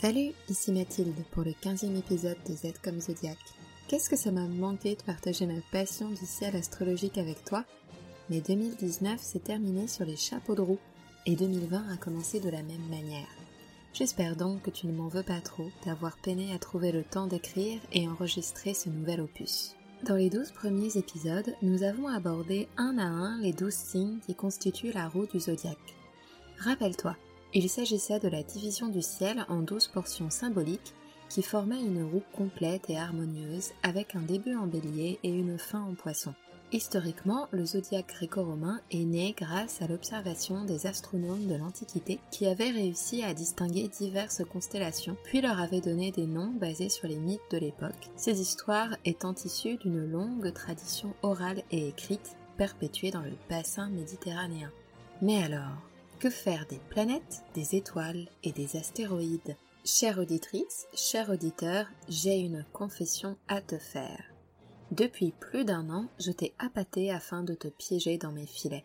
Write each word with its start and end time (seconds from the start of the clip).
Salut, 0.00 0.30
ici 0.48 0.70
Mathilde 0.70 1.24
pour 1.32 1.42
le 1.42 1.50
15e 1.50 1.98
épisode 1.98 2.36
de 2.48 2.54
Z 2.54 2.74
comme 2.84 3.00
Zodiac. 3.00 3.36
Qu'est-ce 3.88 4.08
que 4.08 4.14
ça 4.14 4.30
m'a 4.30 4.46
manqué 4.46 4.94
de 4.94 5.02
partager 5.02 5.44
ma 5.44 5.60
passion 5.72 6.08
du 6.08 6.24
ciel 6.24 6.54
astrologique 6.54 7.18
avec 7.18 7.44
toi? 7.44 7.64
Mais 8.30 8.40
2019 8.40 9.20
s'est 9.20 9.40
terminé 9.40 9.88
sur 9.88 10.04
les 10.04 10.14
chapeaux 10.14 10.54
de 10.54 10.60
roue 10.60 10.78
et 11.26 11.34
2020 11.34 11.92
a 11.92 11.96
commencé 11.96 12.38
de 12.38 12.48
la 12.48 12.62
même 12.62 12.86
manière. 12.88 13.26
J'espère 13.92 14.36
donc 14.36 14.62
que 14.62 14.70
tu 14.70 14.86
ne 14.86 14.92
m'en 14.92 15.08
veux 15.08 15.24
pas 15.24 15.40
trop 15.40 15.68
d'avoir 15.84 16.16
peiné 16.18 16.54
à 16.54 16.60
trouver 16.60 16.92
le 16.92 17.02
temps 17.02 17.26
d'écrire 17.26 17.80
et 17.92 18.08
enregistrer 18.08 18.74
ce 18.74 18.88
nouvel 18.88 19.20
opus. 19.20 19.74
Dans 20.04 20.14
les 20.14 20.30
12 20.30 20.52
premiers 20.52 20.96
épisodes, 20.96 21.56
nous 21.60 21.82
avons 21.82 22.06
abordé 22.06 22.68
un 22.76 22.98
à 22.98 23.06
un 23.06 23.40
les 23.40 23.52
12 23.52 23.74
signes 23.74 24.18
qui 24.24 24.36
constituent 24.36 24.92
la 24.92 25.08
roue 25.08 25.26
du 25.26 25.40
zodiaque. 25.40 25.96
Rappelle-toi, 26.60 27.16
il 27.54 27.68
s'agissait 27.68 28.20
de 28.20 28.28
la 28.28 28.42
division 28.42 28.88
du 28.88 29.02
ciel 29.02 29.44
en 29.48 29.62
douze 29.62 29.88
portions 29.88 30.30
symboliques 30.30 30.94
qui 31.28 31.42
formaient 31.42 31.82
une 31.82 32.04
roue 32.04 32.22
complète 32.32 32.88
et 32.88 32.98
harmonieuse 32.98 33.70
avec 33.82 34.14
un 34.14 34.22
début 34.22 34.56
en 34.56 34.66
bélier 34.66 35.18
et 35.22 35.30
une 35.30 35.58
fin 35.58 35.82
en 35.82 35.94
poisson. 35.94 36.34
Historiquement, 36.70 37.48
le 37.50 37.64
zodiaque 37.64 38.08
gréco-romain 38.08 38.80
est 38.90 39.04
né 39.04 39.34
grâce 39.34 39.80
à 39.80 39.86
l'observation 39.86 40.64
des 40.64 40.86
astronomes 40.86 41.46
de 41.46 41.54
l'Antiquité 41.54 42.20
qui 42.30 42.46
avaient 42.46 42.70
réussi 42.70 43.22
à 43.22 43.32
distinguer 43.32 43.88
diverses 43.88 44.42
constellations, 44.44 45.16
puis 45.24 45.40
leur 45.40 45.58
avaient 45.58 45.80
donné 45.80 46.12
des 46.12 46.26
noms 46.26 46.52
basés 46.60 46.90
sur 46.90 47.08
les 47.08 47.16
mythes 47.16 47.40
de 47.50 47.56
l'époque, 47.56 48.10
ces 48.16 48.42
histoires 48.42 48.94
étant 49.06 49.34
issues 49.46 49.78
d'une 49.78 50.04
longue 50.04 50.52
tradition 50.52 51.14
orale 51.22 51.62
et 51.70 51.88
écrite 51.88 52.36
perpétuée 52.58 53.12
dans 53.12 53.22
le 53.22 53.32
bassin 53.48 53.88
méditerranéen. 53.88 54.70
Mais 55.22 55.42
alors, 55.42 55.87
que 56.18 56.30
faire 56.30 56.66
des 56.66 56.80
planètes, 56.90 57.42
des 57.54 57.76
étoiles 57.76 58.28
et 58.42 58.52
des 58.52 58.76
astéroïdes? 58.76 59.56
Chère 59.84 60.18
auditrice, 60.18 60.88
cher 60.92 61.30
auditeur, 61.30 61.86
j'ai 62.08 62.38
une 62.38 62.64
confession 62.72 63.36
à 63.46 63.60
te 63.60 63.78
faire. 63.78 64.24
Depuis 64.90 65.32
plus 65.32 65.64
d'un 65.64 65.88
an, 65.90 66.08
je 66.18 66.32
t'ai 66.32 66.54
appâté 66.58 67.12
afin 67.12 67.44
de 67.44 67.54
te 67.54 67.68
piéger 67.68 68.18
dans 68.18 68.32
mes 68.32 68.46
filets, 68.46 68.84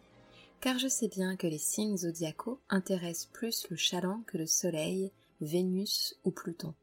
car 0.62 0.78
je 0.78 0.88
sais 0.88 1.08
bien 1.08 1.36
que 1.36 1.48
les 1.48 1.58
signes 1.58 1.98
zodiacaux 1.98 2.60
intéressent 2.70 3.30
plus 3.34 3.68
le 3.70 3.78
chaland 3.78 4.22
que 4.28 4.38
le 4.38 4.46
Soleil, 4.46 5.12
Vénus 5.42 6.16
ou 6.24 6.32
Pluton. 6.32 6.76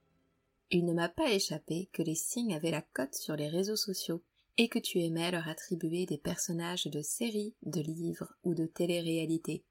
Il 0.72 0.84
ne 0.84 0.92
m'a 0.92 1.08
pas 1.08 1.30
échappé 1.30 1.88
que 1.92 2.02
les 2.02 2.14
signes 2.16 2.54
avaient 2.54 2.70
la 2.72 2.82
cote 2.82 3.14
sur 3.14 3.36
les 3.36 3.48
réseaux 3.48 3.76
sociaux 3.76 4.20
et 4.58 4.68
que 4.68 4.78
tu 4.78 5.00
aimais 5.00 5.30
leur 5.30 5.48
attribuer 5.48 6.06
des 6.06 6.18
personnages 6.18 6.86
de 6.86 7.02
séries, 7.02 7.54
de 7.62 7.80
livres 7.80 8.34
ou 8.42 8.54
de 8.54 8.66
télé-réalité, 8.66 9.62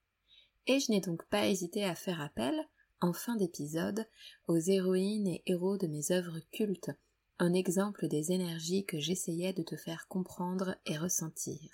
et 0.67 0.79
je 0.79 0.91
n'ai 0.91 1.01
donc 1.01 1.25
pas 1.25 1.47
hésité 1.47 1.83
à 1.83 1.95
faire 1.95 2.21
appel, 2.21 2.55
en 3.01 3.13
fin 3.13 3.35
d'épisode, 3.35 4.05
aux 4.47 4.57
héroïnes 4.57 5.27
et 5.27 5.43
héros 5.45 5.77
de 5.77 5.87
mes 5.87 6.11
œuvres 6.11 6.39
cultes, 6.51 6.91
un 7.39 7.53
exemple 7.53 8.07
des 8.07 8.31
énergies 8.31 8.85
que 8.85 8.99
j'essayais 8.99 9.53
de 9.53 9.63
te 9.63 9.77
faire 9.77 10.07
comprendre 10.07 10.75
et 10.85 10.97
ressentir. 10.97 11.69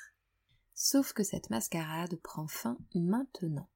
Sauf 0.76 1.14
que 1.14 1.24
cette 1.24 1.50
mascarade 1.50 2.16
prend 2.18 2.48
fin 2.48 2.78
maintenant. 2.94 3.70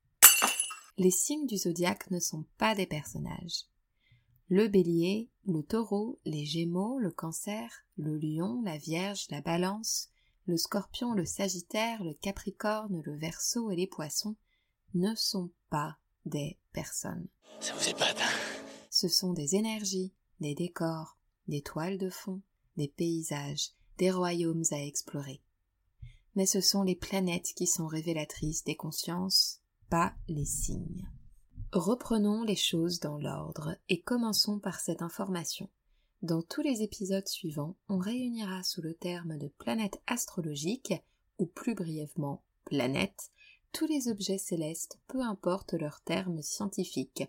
Les 0.97 1.11
signes 1.11 1.47
du 1.47 1.57
zodiaque 1.57 2.11
ne 2.11 2.19
sont 2.19 2.45
pas 2.57 2.75
des 2.75 2.85
personnages. 2.85 3.65
Le 4.49 4.67
bélier, 4.67 5.29
le 5.45 5.63
taureau, 5.63 6.19
les 6.25 6.45
gémeaux, 6.45 6.99
le 6.99 7.11
cancer, 7.11 7.71
le 7.97 8.17
lion, 8.17 8.61
la 8.63 8.77
vierge, 8.77 9.27
la 9.29 9.41
balance, 9.41 10.09
le 10.45 10.57
scorpion, 10.57 11.13
le 11.13 11.25
sagittaire, 11.25 12.03
le 12.03 12.13
capricorne, 12.13 13.01
le 13.05 13.15
verseau 13.15 13.71
et 13.71 13.75
les 13.75 13.87
poissons 13.87 14.35
ne 14.93 15.13
sont 15.15 15.51
pas 15.69 15.97
des 16.25 16.57
personnes. 16.73 17.27
Ça 17.59 17.73
vous 17.73 17.89
épate, 17.89 18.19
hein? 18.21 18.59
Ce 18.89 19.07
sont 19.07 19.33
des 19.33 19.55
énergies, 19.55 20.13
des 20.39 20.55
décors, 20.55 21.17
des 21.47 21.61
toiles 21.61 21.97
de 21.97 22.09
fond, 22.09 22.41
des 22.77 22.87
paysages, 22.87 23.71
des 23.97 24.11
royaumes 24.11 24.63
à 24.71 24.83
explorer. 24.83 25.41
Mais 26.35 26.45
ce 26.45 26.61
sont 26.61 26.83
les 26.83 26.95
planètes 26.95 27.53
qui 27.55 27.67
sont 27.67 27.87
révélatrices 27.87 28.63
des 28.63 28.75
consciences, 28.75 29.61
pas 29.89 30.13
les 30.27 30.45
signes. 30.45 31.09
Reprenons 31.71 32.43
les 32.43 32.55
choses 32.55 32.99
dans 32.99 33.17
l'ordre 33.17 33.75
et 33.89 34.01
commençons 34.01 34.59
par 34.59 34.79
cette 34.79 35.01
information. 35.01 35.69
Dans 36.21 36.41
tous 36.41 36.61
les 36.61 36.81
épisodes 36.81 37.27
suivants, 37.27 37.75
on 37.87 37.97
réunira 37.97 38.63
sous 38.63 38.81
le 38.81 38.93
terme 38.93 39.37
de 39.37 39.47
planète 39.47 40.01
astrologique, 40.07 40.93
ou 41.37 41.45
plus 41.45 41.75
brièvement 41.75 42.43
planète, 42.65 43.31
tous 43.71 43.85
les 43.85 44.07
objets 44.07 44.37
célestes, 44.37 44.99
peu 45.07 45.21
importe 45.21 45.73
leur 45.73 46.01
terme 46.01 46.41
scientifique, 46.41 47.23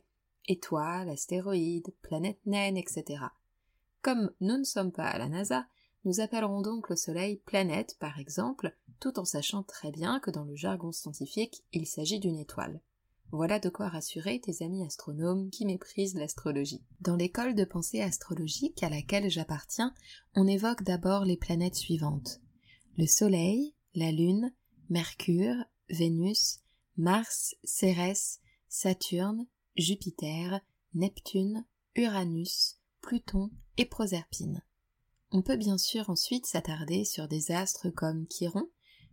étoiles, 0.47 1.09
astéroïdes, 1.09 1.95
planètes 2.03 2.45
naines, 2.47 2.77
etc. 2.77 3.25
Comme 4.03 4.33
nous 4.41 4.59
ne 4.59 4.65
sommes 4.65 4.93
pas 4.93 5.07
à 5.07 5.19
la 5.19 5.29
NASA, 5.29 5.67
nous 6.05 6.21
appellerons 6.21 6.63
donc 6.63 6.89
le 6.89 6.97
Soleil 6.97 7.37
planète, 7.37 7.97
par 8.01 8.19
exemple, 8.19 8.75
tout 9.01 9.19
en 9.19 9.25
sachant 9.25 9.63
très 9.63 9.91
bien 9.91 10.19
que 10.21 10.31
dans 10.31 10.45
le 10.45 10.57
jargon 10.57 10.93
scientifique, 10.93 11.63
il 11.73 11.87
s'agit 11.87 12.21
d'une 12.21 12.39
étoile. 12.39 12.81
Voilà 13.33 13.61
de 13.61 13.69
quoi 13.69 13.89
rassurer 13.89 14.41
tes 14.41 14.65
amis 14.65 14.85
astronomes 14.85 15.51
qui 15.51 15.65
méprisent 15.65 16.17
l'astrologie. 16.17 16.83
Dans 17.01 17.17
l'école 17.17 17.55
de 17.55 17.65
pensée 17.65 18.01
astrologique 18.01 18.83
à 18.83 18.89
laquelle 18.89 19.31
j'appartiens, 19.31 19.95
on 20.35 20.49
évoque 20.49 20.83
d'abord 20.83 21.25
les 21.25 21.37
planètes 21.37 21.77
suivantes. 21.77 22.41
Le 22.99 23.07
Soleil, 23.07 23.75
la 23.95 24.11
Lune, 24.11 24.53
Mercure, 24.89 25.55
Vénus, 25.91 26.61
Mars, 26.97 27.55
Cérès, 27.65 28.41
Saturne, 28.69 29.47
Jupiter, 29.77 30.61
Neptune, 30.95 31.65
Uranus, 31.95 32.79
Pluton 33.01 33.51
et 33.77 33.85
Proserpine. 33.85 34.63
On 35.33 35.43
peut 35.43 35.57
bien 35.57 35.79
sûr 35.79 36.11
ensuite 36.11 36.47
s'attarder 36.47 37.05
sur 37.05 37.29
des 37.29 37.53
astres 37.53 37.91
comme 37.91 38.27
Chiron, 38.29 38.69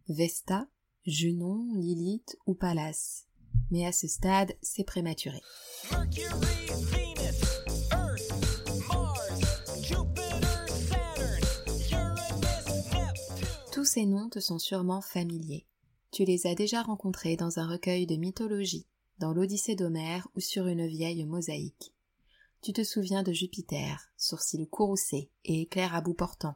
Vesta, 0.09 0.67
Junon, 1.05 1.73
Lilith 1.75 2.37
ou 2.45 2.53
Pallas. 2.53 3.25
Mais 3.71 3.85
à 3.85 3.91
ce 3.91 4.07
stade, 4.07 4.55
c'est 4.61 4.83
prématuré. 4.83 5.41
Tous 13.71 13.85
ces 13.85 14.05
noms 14.05 14.29
te 14.29 14.39
sont 14.39 14.59
sûrement 14.59 15.01
familiers. 15.01 15.67
Tu 16.17 16.25
les 16.25 16.47
as 16.47 16.55
déjà 16.55 16.81
rencontrés 16.81 17.35
dans 17.35 17.59
un 17.59 17.67
recueil 17.67 18.07
de 18.07 18.15
mythologie, 18.15 18.87
dans 19.19 19.33
l'Odyssée 19.33 19.75
d'Homère 19.75 20.27
ou 20.35 20.39
sur 20.39 20.65
une 20.65 20.87
vieille 20.87 21.23
mosaïque. 21.25 21.93
Tu 22.63 22.73
te 22.73 22.83
souviens 22.83 23.21
de 23.21 23.31
Jupiter, 23.31 24.09
sourcils 24.17 24.67
courroucés 24.67 25.29
et 25.45 25.61
éclairs 25.61 25.93
à 25.93 26.01
bout 26.01 26.15
portant. 26.15 26.55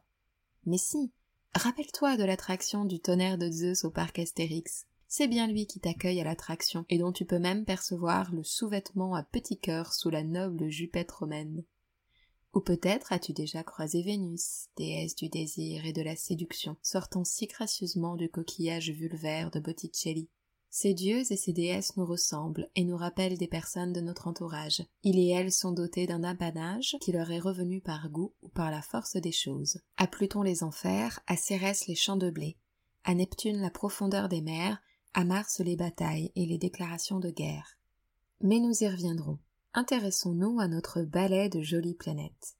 Mais 0.65 0.79
si, 0.79 1.11
rappelle-toi 1.53 2.17
de 2.17 2.23
l'attraction 2.23 2.85
du 2.85 2.99
tonnerre 3.01 3.37
de 3.37 3.51
Zeus 3.51 3.85
au 3.85 3.91
parc 3.91 4.17
Astérix. 4.17 4.87
C'est 5.07 5.27
bien 5.27 5.45
lui 5.45 5.67
qui 5.67 5.79
t'accueille 5.79 6.21
à 6.21 6.23
l'attraction 6.23 6.83
et 6.89 6.97
dont 6.97 7.11
tu 7.11 7.25
peux 7.25 7.37
même 7.37 7.63
percevoir 7.63 8.33
le 8.33 8.43
sous-vêtement 8.43 9.13
à 9.13 9.21
petit 9.21 9.59
cœur 9.59 9.93
sous 9.93 10.09
la 10.09 10.23
noble 10.23 10.69
jupette 10.69 11.11
romaine. 11.11 11.63
Ou 12.53 12.59
peut-être 12.59 13.13
as-tu 13.13 13.31
déjà 13.31 13.63
croisé 13.63 14.01
Vénus, 14.01 14.67
déesse 14.75 15.15
du 15.15 15.29
désir 15.29 15.85
et 15.85 15.93
de 15.93 16.01
la 16.01 16.15
séduction, 16.15 16.75
sortant 16.81 17.23
si 17.23 17.47
gracieusement 17.47 18.15
du 18.15 18.29
coquillage 18.29 18.91
vulvaire 18.91 19.51
de 19.51 19.59
Botticelli. 19.59 20.29
Ces 20.73 20.93
dieux 20.93 21.29
et 21.29 21.35
ces 21.35 21.51
déesses 21.51 21.97
nous 21.97 22.05
ressemblent 22.05 22.69
et 22.75 22.85
nous 22.85 22.95
rappellent 22.95 23.37
des 23.37 23.47
personnes 23.47 23.91
de 23.91 23.99
notre 23.99 24.27
entourage. 24.27 24.81
Ils 25.03 25.19
et 25.19 25.29
elles 25.29 25.51
sont 25.51 25.73
dotés 25.73 26.07
d'un 26.07 26.23
apanage 26.23 26.95
qui 27.01 27.11
leur 27.11 27.29
est 27.29 27.39
revenu 27.39 27.81
par 27.81 28.09
goût 28.09 28.33
ou 28.41 28.47
par 28.47 28.71
la 28.71 28.81
force 28.81 29.17
des 29.17 29.33
choses. 29.33 29.81
À 29.97 30.07
Pluton 30.07 30.43
les 30.43 30.63
enfers, 30.63 31.19
à 31.27 31.35
Cérès 31.35 31.87
les 31.87 31.95
champs 31.95 32.15
de 32.15 32.29
blé, 32.29 32.57
à 33.03 33.13
Neptune 33.13 33.59
la 33.59 33.69
profondeur 33.69 34.29
des 34.29 34.41
mers, 34.41 34.81
à 35.13 35.25
Mars 35.25 35.59
les 35.59 35.75
batailles 35.75 36.31
et 36.35 36.45
les 36.45 36.57
déclarations 36.57 37.19
de 37.19 37.31
guerre. 37.31 37.77
Mais 38.39 38.59
nous 38.59 38.81
y 38.81 38.87
reviendrons. 38.87 39.39
Intéressons-nous 39.73 40.59
à 40.59 40.67
notre 40.67 41.01
balai 41.01 41.47
de 41.47 41.61
jolies 41.61 41.93
planètes. 41.93 42.57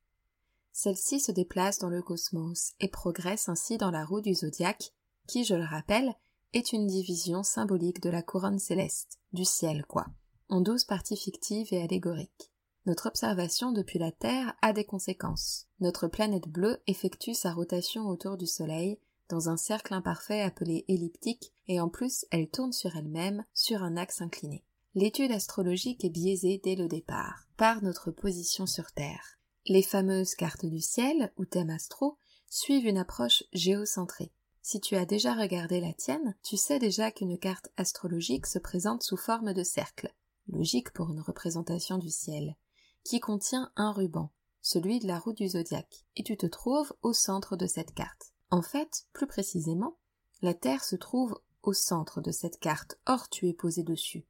Celle-ci 0.71 1.19
se 1.19 1.33
déplace 1.33 1.77
dans 1.77 1.89
le 1.89 2.01
cosmos 2.01 2.71
et 2.79 2.87
progresse 2.87 3.49
ainsi 3.49 3.77
dans 3.77 3.91
la 3.91 4.05
roue 4.05 4.21
du 4.21 4.33
zodiaque, 4.33 4.93
qui, 5.27 5.43
je 5.43 5.55
le 5.55 5.65
rappelle, 5.65 6.15
est 6.53 6.71
une 6.71 6.87
division 6.87 7.43
symbolique 7.43 8.01
de 8.01 8.09
la 8.09 8.21
couronne 8.21 8.59
céleste, 8.59 9.19
du 9.33 9.43
ciel 9.43 9.85
quoi, 9.85 10.05
en 10.47 10.61
douze 10.61 10.85
parties 10.85 11.17
fictives 11.17 11.73
et 11.73 11.81
allégoriques. 11.81 12.49
Notre 12.85 13.07
observation 13.07 13.73
depuis 13.73 13.99
la 13.99 14.13
Terre 14.13 14.55
a 14.61 14.71
des 14.71 14.85
conséquences. 14.85 15.67
Notre 15.81 16.07
planète 16.07 16.47
bleue 16.47 16.81
effectue 16.87 17.33
sa 17.33 17.51
rotation 17.51 18.07
autour 18.07 18.37
du 18.37 18.47
Soleil 18.47 18.99
dans 19.27 19.49
un 19.49 19.57
cercle 19.57 19.93
imparfait 19.93 20.41
appelé 20.41 20.85
elliptique 20.87 21.51
et 21.67 21.81
en 21.81 21.89
plus 21.89 22.25
elle 22.31 22.49
tourne 22.49 22.71
sur 22.71 22.95
elle-même 22.95 23.43
sur 23.53 23.83
un 23.83 23.97
axe 23.97 24.21
incliné. 24.21 24.63
L'étude 24.93 25.31
astrologique 25.31 26.03
est 26.03 26.09
biaisée 26.09 26.59
dès 26.61 26.75
le 26.75 26.89
départ, 26.89 27.47
par 27.55 27.81
notre 27.81 28.11
position 28.11 28.65
sur 28.65 28.91
Terre. 28.91 29.39
Les 29.65 29.83
fameuses 29.83 30.35
cartes 30.35 30.65
du 30.65 30.81
ciel, 30.81 31.31
ou 31.38 31.45
thèmes 31.45 31.69
astro, 31.69 32.17
suivent 32.49 32.88
une 32.88 32.97
approche 32.97 33.43
géocentrée. 33.53 34.33
Si 34.61 34.81
tu 34.81 34.97
as 34.97 35.05
déjà 35.05 35.33
regardé 35.33 35.79
la 35.79 35.93
tienne, 35.93 36.35
tu 36.43 36.57
sais 36.57 36.77
déjà 36.77 37.09
qu'une 37.09 37.38
carte 37.38 37.69
astrologique 37.77 38.45
se 38.45 38.59
présente 38.59 39.01
sous 39.03 39.15
forme 39.15 39.53
de 39.53 39.63
cercle, 39.63 40.13
logique 40.47 40.91
pour 40.91 41.09
une 41.09 41.21
représentation 41.21 41.97
du 41.97 42.09
ciel, 42.09 42.57
qui 43.05 43.21
contient 43.21 43.71
un 43.77 43.93
ruban, 43.93 44.33
celui 44.61 44.99
de 44.99 45.07
la 45.07 45.19
roue 45.19 45.33
du 45.33 45.47
zodiaque, 45.47 46.05
et 46.17 46.23
tu 46.23 46.35
te 46.35 46.45
trouves 46.45 46.93
au 47.01 47.13
centre 47.13 47.55
de 47.55 47.65
cette 47.65 47.93
carte. 47.93 48.33
En 48.49 48.61
fait, 48.61 49.05
plus 49.13 49.27
précisément, 49.27 49.97
la 50.41 50.53
Terre 50.53 50.83
se 50.83 50.97
trouve 50.97 51.39
au 51.63 51.71
centre 51.71 52.19
de 52.19 52.31
cette 52.31 52.59
carte, 52.59 52.99
or 53.05 53.29
tu 53.29 53.47
es 53.47 53.53
posé 53.53 53.83
dessus. 53.83 54.25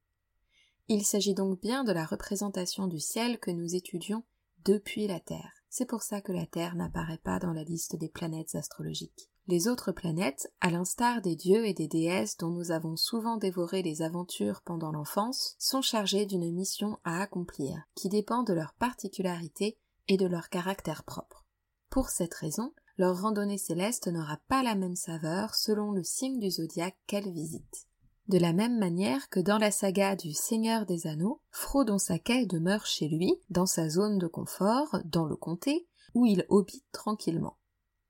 Il 0.87 1.05
s'agit 1.05 1.33
donc 1.33 1.61
bien 1.61 1.83
de 1.83 1.91
la 1.91 2.05
représentation 2.05 2.87
du 2.87 2.99
ciel 2.99 3.39
que 3.39 3.51
nous 3.51 3.75
étudions 3.75 4.23
depuis 4.65 5.07
la 5.07 5.19
Terre. 5.19 5.63
C'est 5.69 5.85
pour 5.85 6.03
ça 6.03 6.21
que 6.21 6.33
la 6.33 6.45
Terre 6.45 6.75
n'apparaît 6.75 7.21
pas 7.23 7.39
dans 7.39 7.53
la 7.53 7.63
liste 7.63 7.95
des 7.95 8.09
planètes 8.09 8.55
astrologiques. 8.55 9.29
Les 9.47 9.67
autres 9.67 9.91
planètes, 9.91 10.53
à 10.59 10.69
l'instar 10.69 11.21
des 11.21 11.35
dieux 11.35 11.65
et 11.65 11.73
des 11.73 11.87
déesses 11.87 12.37
dont 12.37 12.51
nous 12.51 12.71
avons 12.71 12.95
souvent 12.95 13.37
dévoré 13.37 13.81
les 13.81 14.01
aventures 14.01 14.61
pendant 14.63 14.91
l'enfance, 14.91 15.55
sont 15.59 15.81
chargées 15.81 16.25
d'une 16.25 16.53
mission 16.53 16.99
à 17.03 17.21
accomplir, 17.21 17.81
qui 17.95 18.07
dépend 18.07 18.43
de 18.43 18.53
leur 18.53 18.73
particularité 18.73 19.77
et 20.07 20.17
de 20.17 20.27
leur 20.27 20.49
caractère 20.49 21.03
propre. 21.03 21.45
Pour 21.89 22.09
cette 22.09 22.33
raison, 22.33 22.73
leur 22.97 23.19
randonnée 23.19 23.57
céleste 23.57 24.07
n'aura 24.07 24.37
pas 24.47 24.63
la 24.63 24.75
même 24.75 24.95
saveur 24.95 25.55
selon 25.55 25.91
le 25.91 26.03
signe 26.03 26.39
du 26.39 26.51
zodiaque 26.51 26.97
qu'elle 27.07 27.31
visite. 27.31 27.87
De 28.27 28.37
la 28.37 28.53
même 28.53 28.77
manière 28.77 29.29
que 29.29 29.39
dans 29.39 29.57
la 29.57 29.71
saga 29.71 30.15
du 30.15 30.33
Seigneur 30.33 30.85
des 30.85 31.07
Anneaux, 31.07 31.41
Frodon 31.49 31.97
Saquet 31.97 32.45
demeure 32.45 32.85
chez 32.85 33.07
lui, 33.07 33.33
dans 33.49 33.65
sa 33.65 33.89
zone 33.89 34.19
de 34.19 34.27
confort, 34.27 34.99
dans 35.05 35.25
le 35.25 35.35
comté, 35.35 35.87
où 36.13 36.25
il 36.25 36.45
habite 36.49 36.85
tranquillement. 36.91 37.57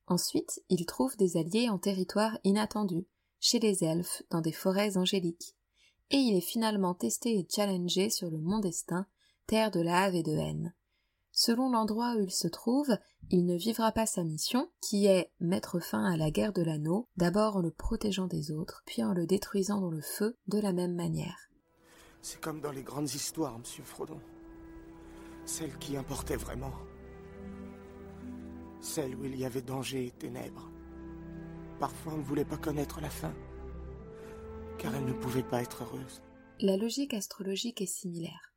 Ensuite, 0.08 0.62
il 0.70 0.86
trouve 0.86 1.16
des 1.16 1.38
alliés 1.38 1.70
en 1.70 1.78
territoire 1.78 2.38
inattendu, 2.44 3.08
chez 3.40 3.60
les 3.60 3.84
elfes, 3.84 4.24
dans 4.30 4.42
des 4.42 4.52
forêts 4.52 4.98
angéliques. 4.98 5.56
Et 6.10 6.18
il 6.18 6.36
est 6.36 6.42
finalement 6.42 6.94
testé 6.94 7.40
et 7.40 7.48
challengé 7.50 8.10
sur 8.10 8.30
le 8.30 8.38
mont 8.38 8.60
Destin, 8.60 9.06
terre 9.48 9.72
de 9.72 9.80
lave 9.80 10.16
et 10.16 10.24
de 10.24 10.34
haine. 10.34 10.74
Selon 11.44 11.72
l'endroit 11.72 12.14
où 12.18 12.22
il 12.22 12.30
se 12.30 12.48
trouve, 12.48 12.96
il 13.32 13.48
ne 13.48 13.58
vivra 13.58 13.92
pas 13.92 14.06
sa 14.06 14.24
mission, 14.24 14.70
qui 14.80 15.08
est 15.08 15.32
mettre 15.40 15.80
fin 15.80 16.06
à 16.06 16.16
la 16.16 16.30
guerre 16.30 16.54
de 16.54 16.62
l'anneau, 16.62 17.08
d'abord 17.18 17.56
en 17.56 17.62
le 17.62 17.72
protégeant 17.72 18.28
des 18.28 18.52
autres, 18.52 18.84
puis 18.86 19.04
en 19.04 19.12
le 19.16 19.26
détruisant 19.26 19.82
dans 19.82 19.90
le 19.90 20.04
feu 20.04 20.38
de 20.46 20.60
la 20.60 20.72
même 20.72 20.94
manière. 20.94 21.50
C'est 22.22 22.40
comme 22.40 22.62
dans 22.62 22.72
les 22.72 22.84
grandes 22.84 23.12
histoires, 23.12 23.58
monsieur 23.58 23.84
Frodon. 23.84 24.20
Celle 25.44 25.76
qui 25.80 25.98
importait 25.98 26.36
vraiment. 26.36 26.74
Celle 28.80 29.16
où 29.16 29.26
il 29.26 29.36
y 29.36 29.44
avait 29.44 29.64
danger 29.64 30.06
et 30.06 30.12
ténèbres. 30.12 30.70
Parfois 31.80 32.14
on 32.14 32.18
ne 32.18 32.24
voulait 32.24 32.46
pas 32.46 32.58
connaître 32.58 33.02
la 33.02 33.10
fin, 33.10 33.34
car 34.78 34.94
elle 34.94 35.06
ne 35.06 35.14
pouvait 35.14 35.42
pas 35.42 35.64
être 35.64 35.86
heureuse. 35.86 36.22
La 36.60 36.78
logique 36.78 37.16
astrologique 37.16 37.82
est 37.82 37.88
similaire. 37.88 38.51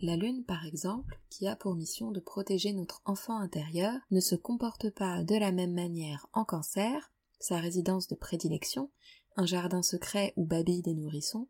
La 0.00 0.16
Lune, 0.16 0.44
par 0.44 0.64
exemple, 0.64 1.18
qui 1.28 1.48
a 1.48 1.56
pour 1.56 1.74
mission 1.74 2.12
de 2.12 2.20
protéger 2.20 2.72
notre 2.72 3.02
enfant 3.04 3.38
intérieur, 3.38 3.94
ne 4.12 4.20
se 4.20 4.36
comporte 4.36 4.90
pas 4.90 5.24
de 5.24 5.34
la 5.34 5.50
même 5.50 5.74
manière 5.74 6.28
en 6.32 6.44
cancer, 6.44 7.10
sa 7.40 7.58
résidence 7.58 8.06
de 8.06 8.14
prédilection, 8.14 8.90
un 9.36 9.44
jardin 9.44 9.82
secret 9.82 10.34
où 10.36 10.44
babillent 10.44 10.82
des 10.82 10.94
nourrissons, 10.94 11.48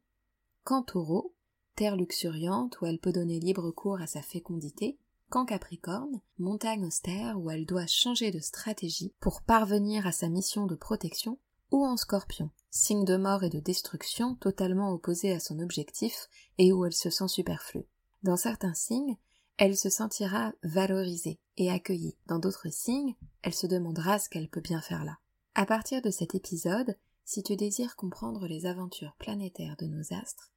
qu'en 0.64 0.82
taureau, 0.82 1.34
terre 1.76 1.96
luxuriante 1.96 2.80
où 2.80 2.86
elle 2.86 2.98
peut 2.98 3.12
donner 3.12 3.38
libre 3.38 3.70
cours 3.70 4.00
à 4.00 4.06
sa 4.06 4.22
fécondité, 4.22 4.98
qu'en 5.28 5.44
Capricorne, 5.44 6.22
montagne 6.38 6.86
austère 6.86 7.38
où 7.38 7.50
elle 7.50 7.66
doit 7.66 7.86
changer 7.86 8.30
de 8.30 8.40
stratégie 8.40 9.12
pour 9.20 9.42
parvenir 9.42 10.06
à 10.06 10.12
sa 10.12 10.30
mission 10.30 10.66
de 10.66 10.74
protection, 10.74 11.38
ou 11.70 11.84
en 11.84 11.98
Scorpion, 11.98 12.50
signe 12.70 13.04
de 13.04 13.16
mort 13.18 13.44
et 13.44 13.50
de 13.50 13.60
destruction 13.60 14.36
totalement 14.36 14.90
opposé 14.90 15.32
à 15.32 15.40
son 15.40 15.58
objectif 15.58 16.28
et 16.56 16.72
où 16.72 16.86
elle 16.86 16.94
se 16.94 17.10
sent 17.10 17.28
superflue. 17.28 17.86
Dans 18.22 18.36
certains 18.36 18.74
signes, 18.74 19.16
elle 19.58 19.76
se 19.76 19.90
sentira 19.90 20.52
valorisée 20.62 21.38
et 21.56 21.70
accueillie. 21.70 22.16
Dans 22.26 22.38
d'autres 22.38 22.72
signes, 22.72 23.14
elle 23.42 23.54
se 23.54 23.66
demandera 23.66 24.18
ce 24.18 24.28
qu'elle 24.28 24.48
peut 24.48 24.60
bien 24.60 24.80
faire 24.80 25.04
là. 25.04 25.18
À 25.54 25.66
partir 25.66 26.02
de 26.02 26.10
cet 26.10 26.34
épisode, 26.34 26.96
si 27.24 27.42
tu 27.42 27.56
désires 27.56 27.96
comprendre 27.96 28.46
les 28.46 28.66
aventures 28.66 29.14
planétaires 29.18 29.76
de 29.78 29.86
nos 29.86 30.14
astres, 30.14 30.50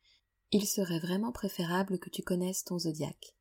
il 0.51 0.67
serait 0.67 0.99
vraiment 0.99 1.31
préférable 1.31 1.99
que 1.99 2.09
tu 2.09 2.23
connaisses 2.23 2.63
ton 2.63 2.79
zodiaque. 2.79 3.35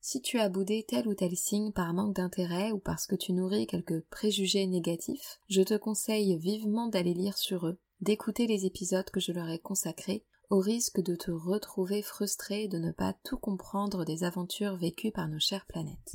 Si 0.00 0.20
tu 0.20 0.38
as 0.38 0.48
boudé 0.48 0.84
tel 0.86 1.08
ou 1.08 1.14
tel 1.14 1.36
signe 1.36 1.72
par 1.72 1.94
manque 1.94 2.14
d'intérêt 2.14 2.72
ou 2.72 2.78
parce 2.78 3.06
que 3.06 3.16
tu 3.16 3.32
nourris 3.32 3.66
quelques 3.66 4.00
préjugés 4.02 4.66
négatifs, 4.66 5.40
je 5.48 5.62
te 5.62 5.74
conseille 5.74 6.36
vivement 6.36 6.88
d'aller 6.88 7.14
lire 7.14 7.38
sur 7.38 7.66
eux, 7.66 7.78
d'écouter 8.00 8.46
les 8.46 8.66
épisodes 8.66 9.10
que 9.10 9.20
je 9.20 9.32
leur 9.32 9.48
ai 9.48 9.58
consacrés, 9.58 10.24
au 10.50 10.58
risque 10.58 11.00
de 11.00 11.16
te 11.16 11.30
retrouver 11.30 12.02
frustré 12.02 12.68
de 12.68 12.78
ne 12.78 12.92
pas 12.92 13.14
tout 13.24 13.38
comprendre 13.38 14.04
des 14.04 14.24
aventures 14.24 14.76
vécues 14.76 15.12
par 15.12 15.28
nos 15.28 15.38
chères 15.38 15.66
planètes. 15.66 16.14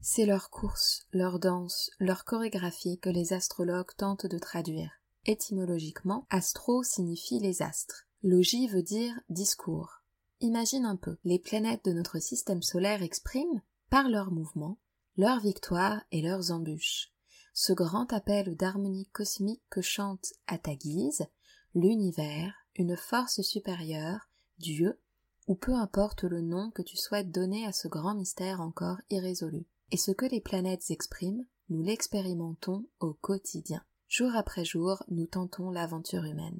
C'est 0.00 0.26
leur 0.26 0.50
course, 0.50 1.06
leur 1.12 1.38
danse, 1.38 1.90
leur 1.98 2.24
chorégraphie 2.24 2.98
que 2.98 3.08
les 3.08 3.32
astrologues 3.32 3.94
tentent 3.96 4.26
de 4.26 4.38
traduire. 4.38 4.90
Étymologiquement, 5.24 6.26
astro 6.28 6.82
signifie 6.82 7.40
les 7.40 7.62
astres. 7.62 8.06
Logis 8.22 8.68
veut 8.68 8.82
dire 8.82 9.18
discours. 9.30 10.02
Imagine 10.40 10.84
un 10.84 10.96
peu, 10.96 11.16
les 11.24 11.38
planètes 11.38 11.84
de 11.86 11.92
notre 11.92 12.18
système 12.18 12.62
solaire 12.62 13.02
expriment, 13.02 13.62
par 13.88 14.08
leurs 14.08 14.30
mouvements, 14.30 14.78
leurs 15.16 15.40
victoires 15.40 16.02
et 16.10 16.20
leurs 16.20 16.50
embûches. 16.50 17.12
Ce 17.54 17.72
grand 17.72 18.12
appel 18.12 18.56
d'harmonie 18.56 19.06
cosmique 19.12 19.62
que 19.70 19.80
chante 19.80 20.32
à 20.46 20.58
ta 20.58 20.74
guise 20.74 21.26
l'univers, 21.74 22.63
une 22.76 22.96
force 22.96 23.40
supérieure, 23.42 24.28
Dieu, 24.58 24.98
ou 25.46 25.54
peu 25.54 25.74
importe 25.74 26.24
le 26.24 26.40
nom 26.40 26.70
que 26.70 26.82
tu 26.82 26.96
souhaites 26.96 27.30
donner 27.30 27.66
à 27.66 27.72
ce 27.72 27.88
grand 27.88 28.14
mystère 28.14 28.60
encore 28.60 28.98
irrésolu. 29.10 29.66
Et 29.90 29.96
ce 29.96 30.10
que 30.10 30.26
les 30.26 30.40
planètes 30.40 30.90
expriment, 30.90 31.44
nous 31.68 31.82
l'expérimentons 31.82 32.86
au 33.00 33.14
quotidien. 33.14 33.82
Jour 34.08 34.34
après 34.34 34.64
jour, 34.64 35.02
nous 35.08 35.26
tentons 35.26 35.70
l'aventure 35.70 36.24
humaine. 36.24 36.58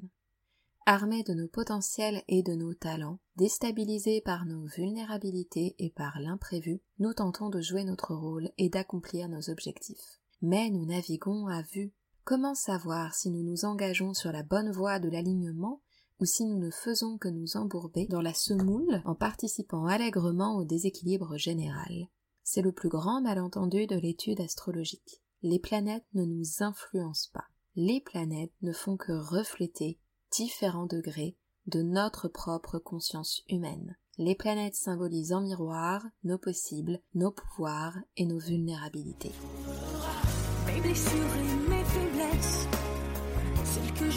Armés 0.87 1.23
de 1.23 1.33
nos 1.33 1.47
potentiels 1.47 2.21
et 2.27 2.43
de 2.43 2.53
nos 2.53 2.75
talents, 2.75 3.19
déstabilisés 3.37 4.21
par 4.21 4.45
nos 4.45 4.65
vulnérabilités 4.65 5.75
et 5.79 5.89
par 5.89 6.19
l'imprévu, 6.19 6.79
nous 6.99 7.13
tentons 7.13 7.49
de 7.49 7.59
jouer 7.59 7.83
notre 7.83 8.13
rôle 8.13 8.51
et 8.59 8.69
d'accomplir 8.69 9.27
nos 9.27 9.49
objectifs. 9.49 10.19
Mais 10.41 10.69
nous 10.69 10.85
naviguons 10.85 11.47
à 11.47 11.63
vue. 11.63 11.91
Comment 12.23 12.53
savoir 12.53 13.15
si 13.15 13.31
nous 13.31 13.41
nous 13.41 13.65
engageons 13.65 14.13
sur 14.13 14.31
la 14.31 14.43
bonne 14.43 14.71
voie 14.71 14.99
de 14.99 15.09
l'alignement 15.09 15.81
ou 16.19 16.25
si 16.25 16.45
nous 16.45 16.57
ne 16.57 16.71
faisons 16.71 17.17
que 17.17 17.27
nous 17.27 17.57
embourber 17.57 18.07
dans 18.07 18.21
la 18.21 18.33
semoule 18.33 19.01
en 19.05 19.15
participant 19.15 19.85
allègrement 19.85 20.57
au 20.57 20.63
déséquilibre 20.63 21.37
général 21.37 22.07
C'est 22.43 22.61
le 22.61 22.71
plus 22.71 22.89
grand 22.89 23.21
malentendu 23.21 23.87
de 23.87 23.95
l'étude 23.95 24.41
astrologique. 24.41 25.21
Les 25.41 25.59
planètes 25.59 26.05
ne 26.13 26.25
nous 26.25 26.63
influencent 26.63 27.29
pas. 27.33 27.45
Les 27.75 28.01
planètes 28.01 28.53
ne 28.61 28.71
font 28.71 28.97
que 28.97 29.11
refléter 29.11 29.99
différents 30.31 30.85
degrés 30.85 31.37
de 31.67 31.81
notre 31.81 32.27
propre 32.27 32.79
conscience 32.79 33.43
humaine. 33.49 33.97
Les 34.17 34.35
planètes 34.35 34.75
symbolisent 34.75 35.33
en 35.33 35.41
miroir 35.41 36.05
nos 36.23 36.37
possibles, 36.37 37.01
nos 37.15 37.31
pouvoirs 37.31 37.97
et 38.15 38.25
nos 38.25 38.39
vulnérabilités. 38.39 39.33
Mes 40.67 40.79
blessures 40.79 41.35
et 41.37 41.69
mes 41.69 41.83
faiblesses, 41.83 42.67
celles 43.65 43.93
que 43.93 44.09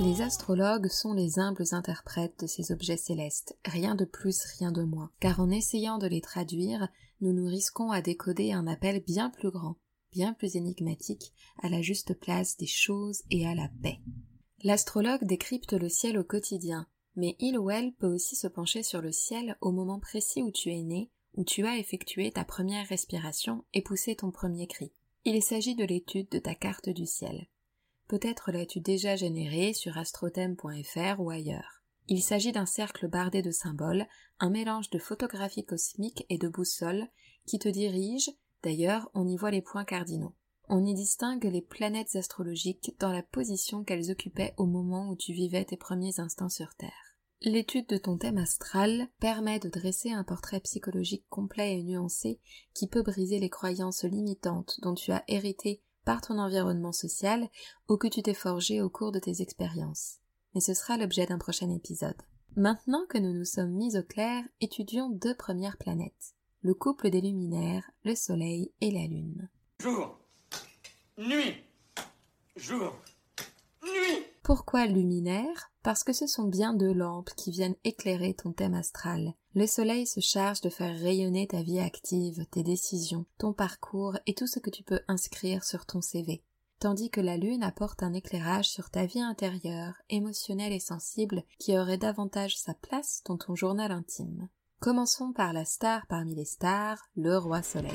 Les 0.00 0.22
astrologues 0.22 0.88
sont 0.88 1.12
les 1.12 1.38
humbles 1.38 1.64
interprètes 1.72 2.38
de 2.40 2.46
ces 2.46 2.72
objets 2.72 2.96
célestes, 2.96 3.56
rien 3.64 3.94
de 3.94 4.04
plus, 4.04 4.44
rien 4.58 4.70
de 4.70 4.82
moins, 4.82 5.10
car 5.18 5.40
en 5.40 5.50
essayant 5.50 5.98
de 5.98 6.06
les 6.06 6.20
traduire, 6.20 6.88
nous 7.20 7.32
nous 7.32 7.46
risquons 7.46 7.90
à 7.90 8.02
décoder 8.02 8.52
un 8.52 8.66
appel 8.66 9.02
bien 9.02 9.30
plus 9.30 9.50
grand, 9.50 9.76
bien 10.12 10.34
plus 10.34 10.56
énigmatique, 10.56 11.32
à 11.62 11.68
la 11.68 11.80
juste 11.80 12.14
place 12.14 12.56
des 12.56 12.66
choses 12.66 13.22
et 13.30 13.46
à 13.46 13.54
la 13.54 13.68
paix. 13.82 13.98
L'astrologue 14.62 15.24
décrypte 15.24 15.72
le 15.72 15.88
ciel 15.88 16.18
au 16.18 16.24
quotidien, 16.24 16.86
mais 17.16 17.34
il 17.38 17.58
ou 17.58 17.70
elle 17.70 17.92
peut 17.94 18.12
aussi 18.12 18.36
se 18.36 18.46
pencher 18.46 18.82
sur 18.82 19.00
le 19.00 19.10
ciel 19.10 19.56
au 19.60 19.72
moment 19.72 20.00
précis 20.00 20.42
où 20.42 20.50
tu 20.50 20.70
es 20.70 20.82
né, 20.82 21.10
où 21.34 21.44
tu 21.44 21.66
as 21.66 21.78
effectué 21.78 22.30
ta 22.30 22.44
première 22.44 22.86
respiration 22.88 23.64
et 23.72 23.82
poussé 23.82 24.16
ton 24.16 24.30
premier 24.30 24.66
cri. 24.66 24.92
Il 25.26 25.42
s'agit 25.42 25.74
de 25.74 25.84
l'étude 25.84 26.28
de 26.28 26.38
ta 26.38 26.54
carte 26.54 26.90
du 26.90 27.06
ciel. 27.06 27.46
Peut-être 28.08 28.52
l'as-tu 28.52 28.80
déjà 28.80 29.16
générée 29.16 29.72
sur 29.72 29.96
astrothème.fr 29.96 31.18
ou 31.18 31.30
ailleurs. 31.30 31.82
Il 32.08 32.22
s'agit 32.22 32.52
d'un 32.52 32.66
cercle 32.66 33.08
bardé 33.08 33.40
de 33.40 33.50
symboles, 33.50 34.06
un 34.38 34.50
mélange 34.50 34.90
de 34.90 34.98
photographie 34.98 35.64
cosmique 35.64 36.26
et 36.28 36.36
de 36.36 36.48
boussole 36.48 37.08
qui 37.46 37.58
te 37.58 37.70
dirige, 37.70 38.30
d'ailleurs 38.62 39.10
on 39.14 39.26
y 39.26 39.38
voit 39.38 39.50
les 39.50 39.62
points 39.62 39.86
cardinaux. 39.86 40.34
On 40.68 40.84
y 40.84 40.92
distingue 40.92 41.44
les 41.44 41.62
planètes 41.62 42.16
astrologiques 42.16 42.94
dans 42.98 43.10
la 43.10 43.22
position 43.22 43.82
qu'elles 43.82 44.10
occupaient 44.10 44.52
au 44.58 44.66
moment 44.66 45.08
où 45.08 45.16
tu 45.16 45.32
vivais 45.32 45.64
tes 45.64 45.78
premiers 45.78 46.20
instants 46.20 46.50
sur 46.50 46.74
Terre. 46.74 47.03
L'étude 47.44 47.86
de 47.88 47.98
ton 47.98 48.16
thème 48.16 48.38
astral 48.38 49.06
permet 49.20 49.58
de 49.58 49.68
dresser 49.68 50.10
un 50.10 50.24
portrait 50.24 50.60
psychologique 50.60 51.26
complet 51.28 51.78
et 51.78 51.82
nuancé 51.82 52.40
qui 52.72 52.88
peut 52.88 53.02
briser 53.02 53.38
les 53.38 53.50
croyances 53.50 54.04
limitantes 54.04 54.80
dont 54.80 54.94
tu 54.94 55.12
as 55.12 55.22
hérité 55.28 55.82
par 56.06 56.22
ton 56.22 56.38
environnement 56.38 56.92
social 56.92 57.46
ou 57.90 57.98
que 57.98 58.06
tu 58.06 58.22
t'es 58.22 58.32
forgé 58.32 58.80
au 58.80 58.88
cours 58.88 59.12
de 59.12 59.18
tes 59.18 59.42
expériences. 59.42 60.20
Mais 60.54 60.62
ce 60.62 60.72
sera 60.72 60.96
l'objet 60.96 61.26
d'un 61.26 61.36
prochain 61.36 61.68
épisode. 61.68 62.16
Maintenant 62.56 63.04
que 63.10 63.18
nous 63.18 63.34
nous 63.34 63.44
sommes 63.44 63.72
mis 63.72 63.94
au 63.98 64.02
clair, 64.02 64.42
étudions 64.62 65.10
deux 65.10 65.34
premières 65.34 65.76
planètes. 65.76 66.34
Le 66.62 66.72
couple 66.72 67.10
des 67.10 67.20
luminaires, 67.20 67.90
le 68.04 68.14
Soleil 68.14 68.72
et 68.80 68.90
la 68.90 69.06
Lune. 69.06 69.50
Jour. 69.80 70.18
Nuit. 71.18 71.56
Jour. 72.56 72.96
Nuit. 73.82 74.24
Pourquoi 74.42 74.86
luminaire? 74.86 75.73
Parce 75.84 76.02
que 76.02 76.14
ce 76.14 76.26
sont 76.26 76.44
bien 76.44 76.72
deux 76.72 76.94
lampes 76.94 77.30
qui 77.36 77.50
viennent 77.50 77.76
éclairer 77.84 78.32
ton 78.32 78.52
thème 78.52 78.72
astral. 78.72 79.34
Le 79.54 79.66
soleil 79.66 80.06
se 80.06 80.20
charge 80.20 80.62
de 80.62 80.70
faire 80.70 80.98
rayonner 80.98 81.46
ta 81.46 81.62
vie 81.62 81.78
active, 81.78 82.46
tes 82.50 82.62
décisions, 82.62 83.26
ton 83.36 83.52
parcours 83.52 84.16
et 84.26 84.32
tout 84.32 84.46
ce 84.46 84.58
que 84.58 84.70
tu 84.70 84.82
peux 84.82 85.00
inscrire 85.08 85.62
sur 85.62 85.84
ton 85.84 86.00
CV. 86.00 86.42
Tandis 86.80 87.10
que 87.10 87.20
la 87.20 87.36
lune 87.36 87.62
apporte 87.62 88.02
un 88.02 88.14
éclairage 88.14 88.68
sur 88.68 88.88
ta 88.88 89.04
vie 89.04 89.20
intérieure, 89.20 89.94
émotionnelle 90.08 90.72
et 90.72 90.80
sensible 90.80 91.44
qui 91.58 91.78
aurait 91.78 91.98
davantage 91.98 92.56
sa 92.56 92.72
place 92.72 93.20
dans 93.26 93.36
ton 93.36 93.54
journal 93.54 93.92
intime. 93.92 94.48
Commençons 94.80 95.32
par 95.34 95.52
la 95.52 95.66
star 95.66 96.06
parmi 96.06 96.34
les 96.34 96.46
stars, 96.46 97.02
le 97.14 97.36
roi 97.36 97.62
soleil. 97.62 97.92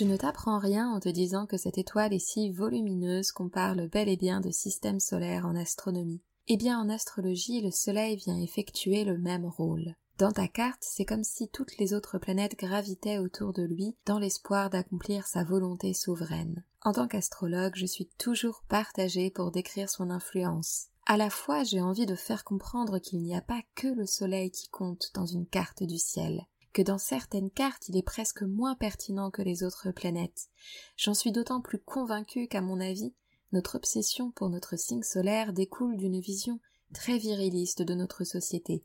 Je 0.00 0.06
ne 0.06 0.16
t'apprends 0.16 0.58
rien 0.58 0.88
en 0.88 0.98
te 0.98 1.10
disant 1.10 1.44
que 1.44 1.58
cette 1.58 1.76
étoile 1.76 2.14
est 2.14 2.26
si 2.26 2.50
volumineuse 2.50 3.32
qu'on 3.32 3.50
parle 3.50 3.86
bel 3.86 4.08
et 4.08 4.16
bien 4.16 4.40
de 4.40 4.50
système 4.50 4.98
solaire 4.98 5.44
en 5.44 5.54
astronomie. 5.54 6.22
Eh 6.48 6.56
bien, 6.56 6.80
en 6.80 6.88
astrologie, 6.88 7.60
le 7.60 7.70
Soleil 7.70 8.16
vient 8.16 8.38
effectuer 8.38 9.04
le 9.04 9.18
même 9.18 9.44
rôle. 9.44 9.94
Dans 10.16 10.32
ta 10.32 10.48
carte, 10.48 10.80
c'est 10.80 11.04
comme 11.04 11.22
si 11.22 11.48
toutes 11.48 11.76
les 11.76 11.92
autres 11.92 12.16
planètes 12.16 12.58
gravitaient 12.58 13.18
autour 13.18 13.52
de 13.52 13.62
lui 13.62 13.94
dans 14.06 14.18
l'espoir 14.18 14.70
d'accomplir 14.70 15.26
sa 15.26 15.44
volonté 15.44 15.92
souveraine. 15.92 16.64
En 16.80 16.94
tant 16.94 17.06
qu'astrologue, 17.06 17.74
je 17.76 17.84
suis 17.84 18.08
toujours 18.16 18.64
partagée 18.70 19.28
pour 19.28 19.50
décrire 19.50 19.90
son 19.90 20.08
influence. 20.08 20.86
À 21.04 21.18
la 21.18 21.28
fois, 21.28 21.62
j'ai 21.62 21.82
envie 21.82 22.06
de 22.06 22.14
faire 22.14 22.44
comprendre 22.44 23.00
qu'il 23.00 23.20
n'y 23.20 23.36
a 23.36 23.42
pas 23.42 23.60
que 23.74 23.88
le 23.88 24.06
Soleil 24.06 24.50
qui 24.50 24.70
compte 24.70 25.10
dans 25.12 25.26
une 25.26 25.46
carte 25.46 25.82
du 25.82 25.98
ciel 25.98 26.46
que 26.72 26.82
dans 26.82 26.98
certaines 26.98 27.50
cartes 27.50 27.88
il 27.88 27.96
est 27.96 28.02
presque 28.02 28.42
moins 28.42 28.74
pertinent 28.74 29.30
que 29.30 29.42
les 29.42 29.62
autres 29.62 29.90
planètes. 29.90 30.48
J'en 30.96 31.14
suis 31.14 31.32
d'autant 31.32 31.60
plus 31.60 31.78
convaincue 31.78 32.48
qu'à 32.48 32.60
mon 32.60 32.80
avis, 32.80 33.14
notre 33.52 33.76
obsession 33.76 34.30
pour 34.30 34.48
notre 34.48 34.78
signe 34.78 35.02
solaire 35.02 35.52
découle 35.52 35.96
d'une 35.96 36.20
vision 36.20 36.60
très 36.94 37.18
viriliste 37.18 37.82
de 37.82 37.94
notre 37.94 38.24
société. 38.24 38.84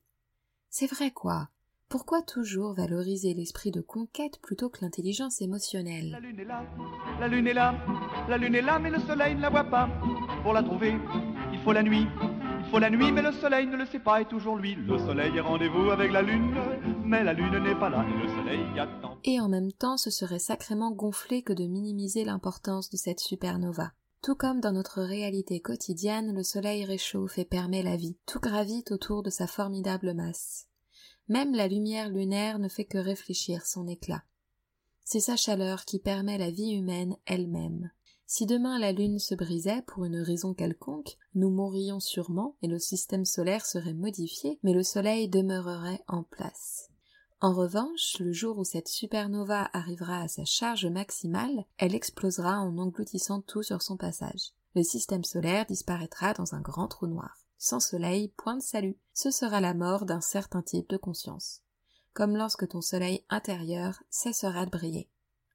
C'est 0.69 0.87
vrai 0.87 1.11
quoi? 1.11 1.49
Pourquoi 1.87 2.23
toujours 2.23 2.73
valoriser 2.73 3.33
l'esprit 3.35 3.71
de 3.71 3.79
conquête 3.79 4.39
plutôt 4.41 4.69
que 4.69 4.79
l'intelligence 4.81 5.41
émotionnelle? 5.41 6.09
La 6.11 6.19
lune 6.19 6.39
est 6.39 6.45
là, 6.45 6.65
la 7.19 7.27
lune 7.27 7.47
est 7.47 7.53
là, 7.53 7.75
la 8.27 8.37
lune 8.37 8.55
est 8.55 8.61
là, 8.61 8.79
mais 8.79 8.89
le 8.89 8.99
soleil 8.99 9.35
ne 9.35 9.41
la 9.41 9.49
voit 9.51 9.65
pas. 9.65 9.87
Pour 10.41 10.53
la 10.53 10.63
trouver, 10.63 10.95
il 11.53 11.59
faut 11.59 11.73
la 11.73 11.83
nuit, 11.83 12.07
faut 12.65 12.79
la 12.79 12.89
nuit, 12.89 13.11
mais 13.11 13.21
le 13.21 13.31
soleil 13.31 13.67
ne 13.67 13.77
le 13.77 13.85
sait 13.85 13.99
pas, 13.99 14.21
et 14.21 14.25
toujours 14.25 14.55
lui. 14.55 14.75
Le 14.75 14.97
soleil 14.97 15.37
est 15.37 15.41
rendez-vous 15.41 15.89
avec 15.89 16.11
la 16.11 16.21
lune, 16.21 16.53
mais 17.03 17.23
la 17.23 17.33
lune 17.33 17.57
n'est 17.63 17.79
pas 17.79 17.89
là, 17.89 18.05
et 18.07 18.21
le 18.21 18.27
soleil 18.27 18.79
attend. 18.79 19.17
Et 19.23 19.39
en 19.39 19.49
même 19.49 19.71
temps, 19.71 19.97
ce 19.97 20.09
serait 20.09 20.39
sacrément 20.39 20.91
gonflé 20.91 21.41
que 21.41 21.53
de 21.53 21.65
minimiser 21.65 22.25
l'importance 22.25 22.89
de 22.89 22.97
cette 22.97 23.19
supernova. 23.19 23.91
Tout 24.21 24.35
comme 24.35 24.59
dans 24.59 24.71
notre 24.71 25.01
réalité 25.01 25.59
quotidienne, 25.59 26.33
le 26.33 26.43
soleil 26.43 26.83
réchauffe 26.83 27.37
et 27.37 27.45
permet 27.45 27.83
la 27.83 27.95
vie. 27.95 28.17
Tout 28.25 28.39
gravite 28.39 28.91
autour 28.91 29.21
de 29.21 29.29
sa 29.29 29.45
formidable 29.45 30.13
masse. 30.13 30.67
Même 31.27 31.53
la 31.53 31.67
lumière 31.67 32.09
lunaire 32.09 32.59
ne 32.59 32.67
fait 32.67 32.85
que 32.85 32.97
réfléchir 32.97 33.65
son 33.65 33.87
éclat. 33.87 34.23
C'est 35.03 35.19
sa 35.19 35.35
chaleur 35.35 35.85
qui 35.85 35.99
permet 35.99 36.39
la 36.39 36.49
vie 36.49 36.71
humaine 36.71 37.15
elle-même. 37.27 37.91
Si 38.27 38.47
demain 38.47 38.79
la 38.79 38.91
Lune 38.91 39.19
se 39.19 39.35
brisait 39.35 39.83
pour 39.83 40.05
une 40.05 40.19
raison 40.19 40.55
quelconque, 40.55 41.17
nous 41.35 41.51
mourrions 41.51 41.99
sûrement 41.99 42.55
et 42.63 42.67
le 42.67 42.79
système 42.79 43.23
solaire 43.23 43.65
serait 43.65 43.93
modifié, 43.93 44.59
mais 44.63 44.73
le 44.73 44.81
Soleil 44.81 45.29
demeurerait 45.29 46.03
en 46.07 46.23
place. 46.23 46.89
En 47.39 47.53
revanche, 47.53 48.17
le 48.19 48.31
jour 48.31 48.57
où 48.57 48.63
cette 48.63 48.87
supernova 48.87 49.69
arrivera 49.73 50.21
à 50.21 50.27
sa 50.27 50.45
charge 50.45 50.87
maximale, 50.87 51.65
elle 51.77 51.93
explosera 51.93 52.59
en 52.59 52.77
engloutissant 52.79 53.41
tout 53.41 53.61
sur 53.61 53.83
son 53.83 53.97
passage. 53.97 54.53
Le 54.73 54.81
système 54.81 55.23
solaire 55.23 55.67
disparaîtra 55.67 56.33
dans 56.33 56.55
un 56.55 56.61
grand 56.61 56.87
trou 56.87 57.05
noir. 57.05 57.37
Sans 57.59 57.79
soleil, 57.79 58.29
point 58.37 58.57
de 58.57 58.61
salut. 58.61 58.97
Ce 59.13 59.29
sera 59.29 59.61
la 59.61 59.75
mort 59.75 60.05
d'un 60.05 60.21
certain 60.21 60.63
type 60.63 60.89
de 60.89 60.97
conscience. 60.97 61.61
Comme 62.13 62.35
lorsque 62.35 62.67
ton 62.67 62.81
soleil 62.81 63.23
intérieur 63.29 64.01
cessera 64.09 64.65
de 64.65 64.71
briller. 64.71 65.09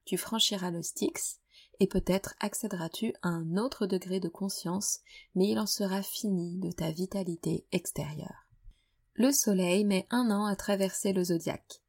Tu 0.05 0.17
franchiras 0.17 0.71
le 0.71 0.81
Styx, 0.81 1.39
et 1.81 1.87
peut-être 1.87 2.35
accéderas-tu 2.39 3.15
à 3.23 3.29
un 3.29 3.57
autre 3.57 3.87
degré 3.87 4.19
de 4.19 4.29
conscience, 4.29 4.99
mais 5.33 5.47
il 5.49 5.57
en 5.57 5.65
sera 5.65 6.03
fini 6.03 6.59
de 6.59 6.69
ta 6.71 6.91
vitalité 6.91 7.65
extérieure. 7.71 8.45
Le 9.15 9.31
Soleil 9.31 9.83
met 9.83 10.05
un 10.11 10.29
an 10.29 10.45
à 10.45 10.55
traverser 10.55 11.11
le 11.11 11.23
zodiaque. 11.23 11.81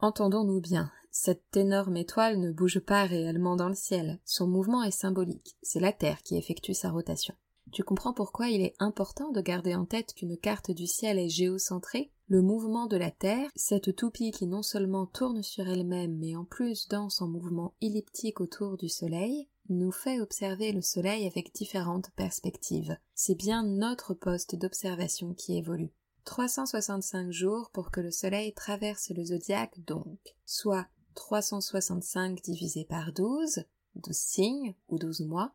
Entendons-nous 0.00 0.60
bien, 0.60 0.90
cette 1.12 1.56
énorme 1.56 1.96
étoile 1.98 2.40
ne 2.40 2.50
bouge 2.50 2.80
pas 2.80 3.04
réellement 3.04 3.54
dans 3.54 3.68
le 3.68 3.76
ciel, 3.76 4.18
son 4.24 4.48
mouvement 4.48 4.82
est 4.82 4.90
symbolique, 4.90 5.56
c'est 5.62 5.78
la 5.78 5.92
Terre 5.92 6.24
qui 6.24 6.36
effectue 6.36 6.74
sa 6.74 6.90
rotation. 6.90 7.36
Tu 7.70 7.84
comprends 7.84 8.12
pourquoi 8.12 8.48
il 8.48 8.60
est 8.60 8.74
important 8.80 9.30
de 9.30 9.40
garder 9.40 9.74
en 9.74 9.86
tête 9.86 10.14
qu'une 10.14 10.36
carte 10.36 10.70
du 10.70 10.86
ciel 10.86 11.18
est 11.18 11.28
géocentrée? 11.28 12.10
Le 12.26 12.42
mouvement 12.42 12.86
de 12.86 12.96
la 12.96 13.10
Terre, 13.10 13.50
cette 13.54 13.94
toupie 13.94 14.30
qui 14.30 14.46
non 14.46 14.62
seulement 14.62 15.06
tourne 15.06 15.42
sur 15.42 15.68
elle-même, 15.68 16.18
mais 16.18 16.34
en 16.34 16.44
plus 16.44 16.88
danse 16.88 17.20
en 17.20 17.28
mouvement 17.28 17.74
elliptique 17.80 18.40
autour 18.40 18.76
du 18.76 18.88
Soleil, 18.88 19.48
nous 19.68 19.92
fait 19.92 20.20
observer 20.20 20.72
le 20.72 20.82
Soleil 20.82 21.26
avec 21.26 21.54
différentes 21.54 22.10
perspectives. 22.16 22.96
C'est 23.14 23.34
bien 23.34 23.62
notre 23.62 24.14
poste 24.14 24.56
d'observation 24.56 25.34
qui 25.34 25.56
évolue. 25.56 25.92
365 26.24 27.30
jours 27.30 27.70
pour 27.72 27.90
que 27.90 28.00
le 28.00 28.10
Soleil 28.10 28.54
traverse 28.54 29.10
le 29.10 29.24
zodiaque 29.24 29.78
donc, 29.86 30.18
soit 30.44 30.86
365 31.14 32.42
divisé 32.42 32.84
par 32.84 33.12
12, 33.12 33.64
12 33.96 34.16
signes 34.16 34.74
ou 34.88 34.98
12 34.98 35.22
mois. 35.22 35.54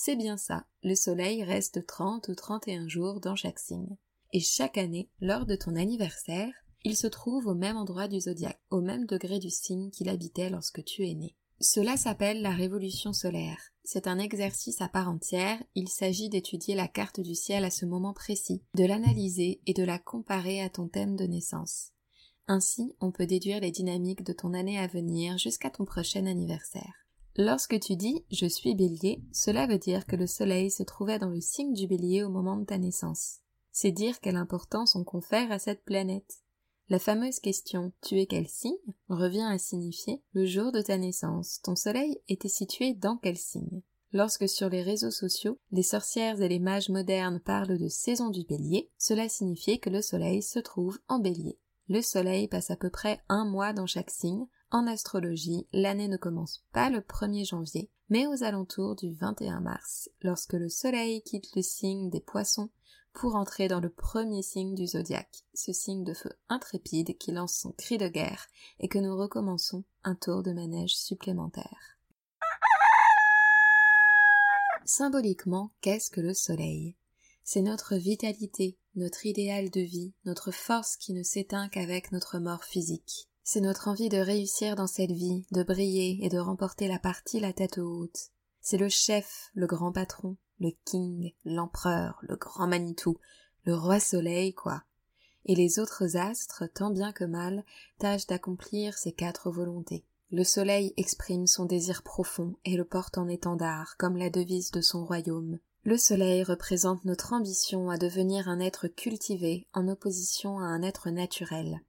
C'est 0.00 0.14
bien 0.14 0.36
ça, 0.36 0.64
le 0.84 0.94
Soleil 0.94 1.42
reste 1.42 1.84
30 1.84 2.28
ou 2.28 2.36
31 2.36 2.86
jours 2.86 3.18
dans 3.18 3.34
chaque 3.34 3.58
signe 3.58 3.96
et 4.32 4.40
chaque 4.40 4.78
année, 4.78 5.10
lors 5.20 5.44
de 5.44 5.56
ton 5.56 5.74
anniversaire, 5.74 6.52
il 6.84 6.96
se 6.96 7.08
trouve 7.08 7.48
au 7.48 7.54
même 7.54 7.76
endroit 7.76 8.06
du 8.06 8.20
zodiaque, 8.20 8.60
au 8.70 8.80
même 8.80 9.06
degré 9.06 9.40
du 9.40 9.50
signe 9.50 9.90
qu'il 9.90 10.08
habitait 10.08 10.50
lorsque 10.50 10.84
tu 10.84 11.04
es 11.08 11.14
né. 11.14 11.34
Cela 11.60 11.96
s'appelle 11.96 12.42
la 12.42 12.52
révolution 12.52 13.12
solaire. 13.12 13.58
C'est 13.82 14.06
un 14.06 14.20
exercice 14.20 14.80
à 14.80 14.88
part 14.88 15.08
entière, 15.08 15.60
il 15.74 15.88
s'agit 15.88 16.28
d'étudier 16.28 16.76
la 16.76 16.86
carte 16.86 17.18
du 17.18 17.34
ciel 17.34 17.64
à 17.64 17.70
ce 17.70 17.84
moment 17.84 18.12
précis, 18.12 18.62
de 18.74 18.84
l'analyser 18.84 19.60
et 19.66 19.74
de 19.74 19.82
la 19.82 19.98
comparer 19.98 20.60
à 20.60 20.70
ton 20.70 20.86
thème 20.86 21.16
de 21.16 21.24
naissance. 21.24 21.88
Ainsi, 22.46 22.94
on 23.00 23.10
peut 23.10 23.26
déduire 23.26 23.60
les 23.60 23.72
dynamiques 23.72 24.22
de 24.22 24.32
ton 24.32 24.54
année 24.54 24.78
à 24.78 24.86
venir 24.86 25.38
jusqu'à 25.38 25.70
ton 25.70 25.84
prochain 25.84 26.26
anniversaire. 26.26 27.07
Lorsque 27.38 27.80
tu 27.80 27.96
dis 27.96 28.26
je 28.30 28.44
suis 28.44 28.74
bélier, 28.74 29.22
cela 29.32 29.66
veut 29.66 29.78
dire 29.78 30.04
que 30.04 30.16
le 30.16 30.26
soleil 30.26 30.70
se 30.70 30.82
trouvait 30.82 31.18
dans 31.18 31.30
le 31.30 31.40
signe 31.40 31.72
du 31.72 31.86
bélier 31.86 32.22
au 32.22 32.28
moment 32.28 32.58
de 32.58 32.66
ta 32.66 32.76
naissance 32.76 33.40
c'est 33.80 33.92
dire 33.92 34.18
quelle 34.18 34.34
importance 34.34 34.96
on 34.96 35.04
confère 35.04 35.52
à 35.52 35.60
cette 35.60 35.84
planète. 35.84 36.38
La 36.88 36.98
fameuse 36.98 37.38
question 37.38 37.92
Tu 38.02 38.18
es 38.18 38.26
quel 38.26 38.48
signe? 38.48 38.74
revient 39.08 39.46
à 39.48 39.56
signifier 39.56 40.20
le 40.32 40.46
jour 40.46 40.72
de 40.72 40.80
ta 40.80 40.98
naissance, 40.98 41.60
ton 41.62 41.76
soleil 41.76 42.20
était 42.26 42.48
situé 42.48 42.94
dans 42.94 43.18
quel 43.18 43.36
signe 43.36 43.82
Lorsque 44.10 44.48
sur 44.48 44.68
les 44.68 44.82
réseaux 44.82 45.12
sociaux, 45.12 45.60
les 45.70 45.84
sorcières 45.84 46.42
et 46.42 46.48
les 46.48 46.58
mages 46.58 46.88
modernes 46.88 47.38
parlent 47.38 47.78
de 47.78 47.86
saison 47.86 48.30
du 48.30 48.42
bélier, 48.42 48.90
cela 48.98 49.28
signifie 49.28 49.78
que 49.78 49.90
le 49.90 50.02
soleil 50.02 50.42
se 50.42 50.58
trouve 50.58 50.98
en 51.06 51.20
bélier. 51.20 51.56
Le 51.88 52.02
soleil 52.02 52.48
passe 52.48 52.72
à 52.72 52.76
peu 52.76 52.90
près 52.90 53.20
un 53.28 53.44
mois 53.44 53.72
dans 53.72 53.86
chaque 53.86 54.10
signe. 54.10 54.48
En 54.70 54.86
astrologie, 54.86 55.66
l'année 55.72 56.08
ne 56.08 56.18
commence 56.18 56.62
pas 56.72 56.90
le 56.90 57.00
1er 57.00 57.48
janvier, 57.48 57.90
mais 58.10 58.26
aux 58.26 58.42
alentours 58.42 58.96
du 58.96 59.14
21 59.14 59.60
mars, 59.60 60.10
lorsque 60.20 60.52
le 60.52 60.68
soleil 60.68 61.22
quitte 61.22 61.56
le 61.56 61.62
signe 61.62 62.10
des 62.10 62.20
poissons 62.20 62.68
pour 63.14 63.34
entrer 63.34 63.66
dans 63.68 63.80
le 63.80 63.88
premier 63.88 64.42
signe 64.42 64.74
du 64.74 64.86
zodiaque, 64.86 65.44
ce 65.54 65.72
signe 65.72 66.04
de 66.04 66.12
feu 66.12 66.30
intrépide 66.50 67.16
qui 67.16 67.32
lance 67.32 67.54
son 67.54 67.72
cri 67.72 67.96
de 67.96 68.08
guerre 68.08 68.46
et 68.78 68.88
que 68.88 68.98
nous 68.98 69.16
recommençons 69.16 69.84
un 70.04 70.14
tour 70.14 70.42
de 70.42 70.52
manège 70.52 70.96
supplémentaire. 70.96 71.96
Symboliquement, 74.84 75.70
qu'est-ce 75.80 76.10
que 76.10 76.20
le 76.20 76.34
soleil? 76.34 76.94
C'est 77.42 77.62
notre 77.62 77.96
vitalité, 77.96 78.78
notre 78.94 79.24
idéal 79.24 79.70
de 79.70 79.80
vie, 79.80 80.12
notre 80.26 80.50
force 80.50 80.98
qui 80.98 81.14
ne 81.14 81.22
s'éteint 81.22 81.70
qu'avec 81.70 82.12
notre 82.12 82.38
mort 82.38 82.64
physique. 82.64 83.27
C'est 83.50 83.62
notre 83.62 83.88
envie 83.88 84.10
de 84.10 84.18
réussir 84.18 84.76
dans 84.76 84.86
cette 84.86 85.10
vie, 85.10 85.46
de 85.52 85.62
briller 85.62 86.18
et 86.22 86.28
de 86.28 86.36
remporter 86.36 86.86
la 86.86 86.98
partie 86.98 87.40
la 87.40 87.54
tête 87.54 87.78
haute. 87.78 88.28
C'est 88.60 88.76
le 88.76 88.90
chef, 88.90 89.48
le 89.54 89.66
grand 89.66 89.90
patron, 89.90 90.36
le 90.60 90.72
king, 90.84 91.32
l'empereur, 91.46 92.18
le 92.20 92.36
grand 92.36 92.66
Manitou, 92.66 93.16
le 93.64 93.74
roi 93.74 94.00
soleil, 94.00 94.52
quoi. 94.52 94.82
et 95.46 95.54
les 95.54 95.78
autres 95.78 96.18
astres, 96.18 96.64
tant 96.74 96.90
bien 96.90 97.10
que 97.10 97.24
mal, 97.24 97.64
tâchent 97.98 98.26
d'accomplir 98.26 98.98
ces 98.98 99.12
quatre 99.12 99.50
volontés. 99.50 100.04
Le 100.30 100.44
soleil 100.44 100.92
exprime 100.98 101.46
son 101.46 101.64
désir 101.64 102.02
profond 102.02 102.54
et 102.66 102.76
le 102.76 102.84
porte 102.84 103.16
en 103.16 103.28
étendard, 103.28 103.96
comme 103.96 104.18
la 104.18 104.28
devise 104.28 104.72
de 104.72 104.82
son 104.82 105.06
royaume. 105.06 105.58
Le 105.84 105.96
soleil 105.96 106.42
représente 106.42 107.06
notre 107.06 107.32
ambition 107.32 107.88
à 107.88 107.96
devenir 107.96 108.46
un 108.46 108.60
être 108.60 108.88
cultivé 108.88 109.66
en 109.72 109.88
opposition 109.88 110.58
à 110.58 110.64
un 110.64 110.82
être 110.82 111.08
naturel. 111.08 111.80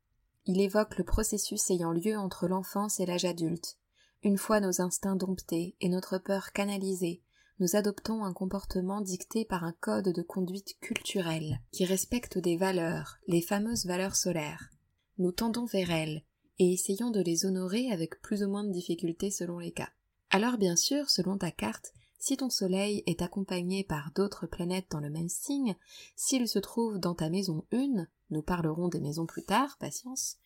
Il 0.45 0.61
évoque 0.61 0.97
le 0.97 1.03
processus 1.03 1.69
ayant 1.69 1.91
lieu 1.91 2.17
entre 2.17 2.47
l'enfance 2.47 2.99
et 2.99 3.05
l'âge 3.05 3.25
adulte. 3.25 3.77
Une 4.23 4.37
fois 4.37 4.59
nos 4.59 4.81
instincts 4.81 5.15
domptés 5.15 5.75
et 5.79 5.89
notre 5.89 6.17
peur 6.17 6.51
canalisée, 6.51 7.21
nous 7.59 7.75
adoptons 7.75 8.23
un 8.23 8.33
comportement 8.33 9.01
dicté 9.01 9.45
par 9.45 9.63
un 9.63 9.73
code 9.79 10.09
de 10.09 10.21
conduite 10.21 10.79
culturel 10.79 11.59
qui 11.71 11.85
respecte 11.85 12.37
des 12.37 12.57
valeurs, 12.57 13.17
les 13.27 13.41
fameuses 13.41 13.85
valeurs 13.85 14.15
solaires. 14.15 14.69
Nous 15.17 15.31
tendons 15.31 15.65
vers 15.65 15.91
elles 15.91 16.23
et 16.57 16.73
essayons 16.73 17.11
de 17.11 17.21
les 17.21 17.45
honorer 17.45 17.91
avec 17.91 18.21
plus 18.21 18.43
ou 18.43 18.49
moins 18.49 18.63
de 18.63 18.71
difficultés 18.71 19.31
selon 19.31 19.59
les 19.59 19.71
cas. 19.71 19.89
Alors 20.29 20.57
bien 20.57 20.75
sûr, 20.75 21.09
selon 21.09 21.37
ta 21.37 21.51
carte, 21.51 21.93
si 22.19 22.37
ton 22.37 22.49
soleil 22.49 23.03
est 23.05 23.21
accompagné 23.21 23.83
par 23.83 24.11
d'autres 24.13 24.45
planètes 24.45 24.87
dans 24.91 24.99
le 24.99 25.09
même 25.09 25.29
signe, 25.29 25.75
s'il 26.15 26.47
se 26.47 26.59
trouve 26.59 26.99
dans 26.99 27.15
ta 27.15 27.29
maison 27.29 27.65
une, 27.71 28.07
nous 28.29 28.41
parlerons 28.41 28.89
des 28.89 28.99
maisons 28.99 29.25
plus 29.25 29.43
tard, 29.43 29.77
patience, 29.79 30.37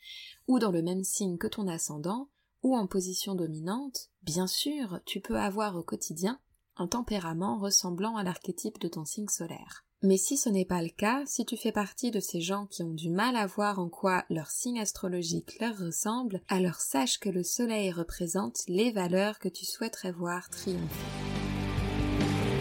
ou 0.47 0.59
dans 0.59 0.71
le 0.71 0.81
même 0.81 1.03
signe 1.03 1.37
que 1.37 1.47
ton 1.47 1.67
ascendant, 1.67 2.29
ou 2.61 2.77
en 2.77 2.87
position 2.87 3.35
dominante, 3.35 4.09
bien 4.21 4.47
sûr, 4.47 5.01
tu 5.05 5.19
peux 5.19 5.37
avoir 5.37 5.75
au 5.75 5.83
quotidien 5.83 6.39
un 6.77 6.87
tempérament 6.87 7.59
ressemblant 7.59 8.15
à 8.15 8.23
l'archétype 8.23 8.79
de 8.79 8.87
ton 8.87 9.05
signe 9.05 9.27
solaire. 9.27 9.85
Mais 10.01 10.17
si 10.17 10.37
ce 10.37 10.49
n'est 10.49 10.65
pas 10.65 10.81
le 10.81 10.89
cas, 10.89 11.23
si 11.25 11.45
tu 11.45 11.55
fais 11.55 11.71
partie 11.71 12.11
de 12.11 12.19
ces 12.19 12.41
gens 12.41 12.65
qui 12.65 12.83
ont 12.83 12.93
du 12.93 13.09
mal 13.09 13.37
à 13.37 13.47
voir 13.47 13.79
en 13.79 13.89
quoi 13.89 14.25
leur 14.29 14.49
signe 14.49 14.79
astrologique 14.79 15.57
leur 15.59 15.77
ressemble, 15.77 16.41
alors 16.49 16.75
sache 16.75 17.19
que 17.19 17.29
le 17.29 17.43
soleil 17.43 17.91
représente 17.91 18.63
les 18.67 18.91
valeurs 18.91 19.39
que 19.39 19.49
tu 19.49 19.65
souhaiterais 19.65 20.11
voir 20.11 20.49
triompher. 20.49 21.32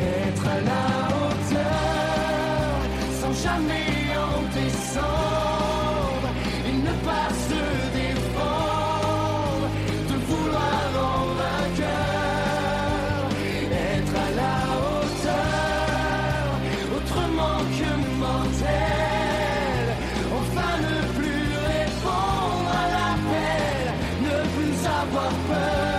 Être 0.02 0.46
à 0.46 0.60
la 0.70 0.84
hauteur, 1.16 2.76
sans 3.20 3.34
jamais 3.46 3.92
en 4.28 4.42
descendre, 4.58 6.28
et 6.68 6.76
ne 6.88 6.94
pas 7.08 7.28
se 7.48 7.62
défendre, 7.98 9.66
de 10.10 10.16
vouloir 10.28 10.84
en 11.10 11.20
vainqueur. 11.40 13.22
Être 13.96 14.16
à 14.26 14.30
la 14.40 14.56
hauteur, 14.82 16.44
autrement 16.96 17.60
que 17.78 17.90
mortel, 18.18 19.86
enfin 20.38 20.72
ne 20.88 20.98
plus 21.18 21.46
répondre 21.74 22.70
à 22.82 22.84
l'appel, 22.94 23.82
ne 24.26 24.36
plus 24.54 24.76
avoir 24.86 25.32
peur 25.48 25.91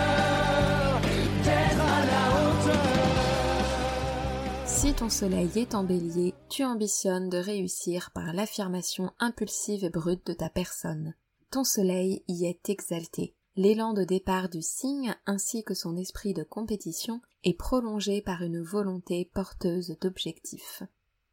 ton 5.04 5.10
soleil 5.10 5.50
est 5.58 5.76
en 5.76 5.84
bélier, 5.84 6.34
tu 6.48 6.64
ambitionnes 6.64 7.30
de 7.30 7.38
réussir 7.38 8.12
par 8.12 8.32
l'affirmation 8.32 9.12
impulsive 9.20 9.84
et 9.84 9.90
brute 9.90 10.26
de 10.26 10.32
ta 10.32 10.48
personne. 10.48 11.14
Ton 11.52 11.66
soleil 11.66 12.24
y 12.30 12.46
est 12.46 12.70
exalté. 12.70 13.36
L'élan 13.58 13.92
de 13.92 14.06
départ 14.06 14.48
du 14.48 14.62
signe 14.62 15.14
ainsi 15.26 15.66
que 15.66 15.74
son 15.74 15.98
esprit 15.98 16.34
de 16.34 16.44
compétition 16.44 17.20
est 17.44 17.54
prolongé 17.60 18.22
par 18.22 18.44
une 18.44 18.62
volonté 18.62 19.30
porteuse 19.34 19.98
d'objectifs. 20.00 20.84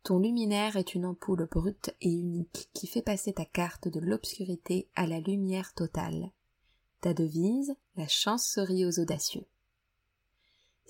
Ton 0.02 0.18
luminaire 0.18 0.76
est 0.76 0.96
une 0.96 1.06
ampoule 1.06 1.46
brute 1.48 1.94
et 2.00 2.10
unique 2.10 2.70
qui 2.74 2.88
fait 2.88 3.02
passer 3.02 3.34
ta 3.34 3.44
carte 3.44 3.86
de 3.86 4.00
l'obscurité 4.00 4.88
à 4.96 5.06
la 5.06 5.20
lumière 5.20 5.74
totale. 5.74 6.32
Ta 7.02 7.14
devise, 7.14 7.76
la 7.94 8.08
chance 8.08 8.48
sourit 8.48 8.84
aux 8.84 8.98
audacieux. 8.98 9.46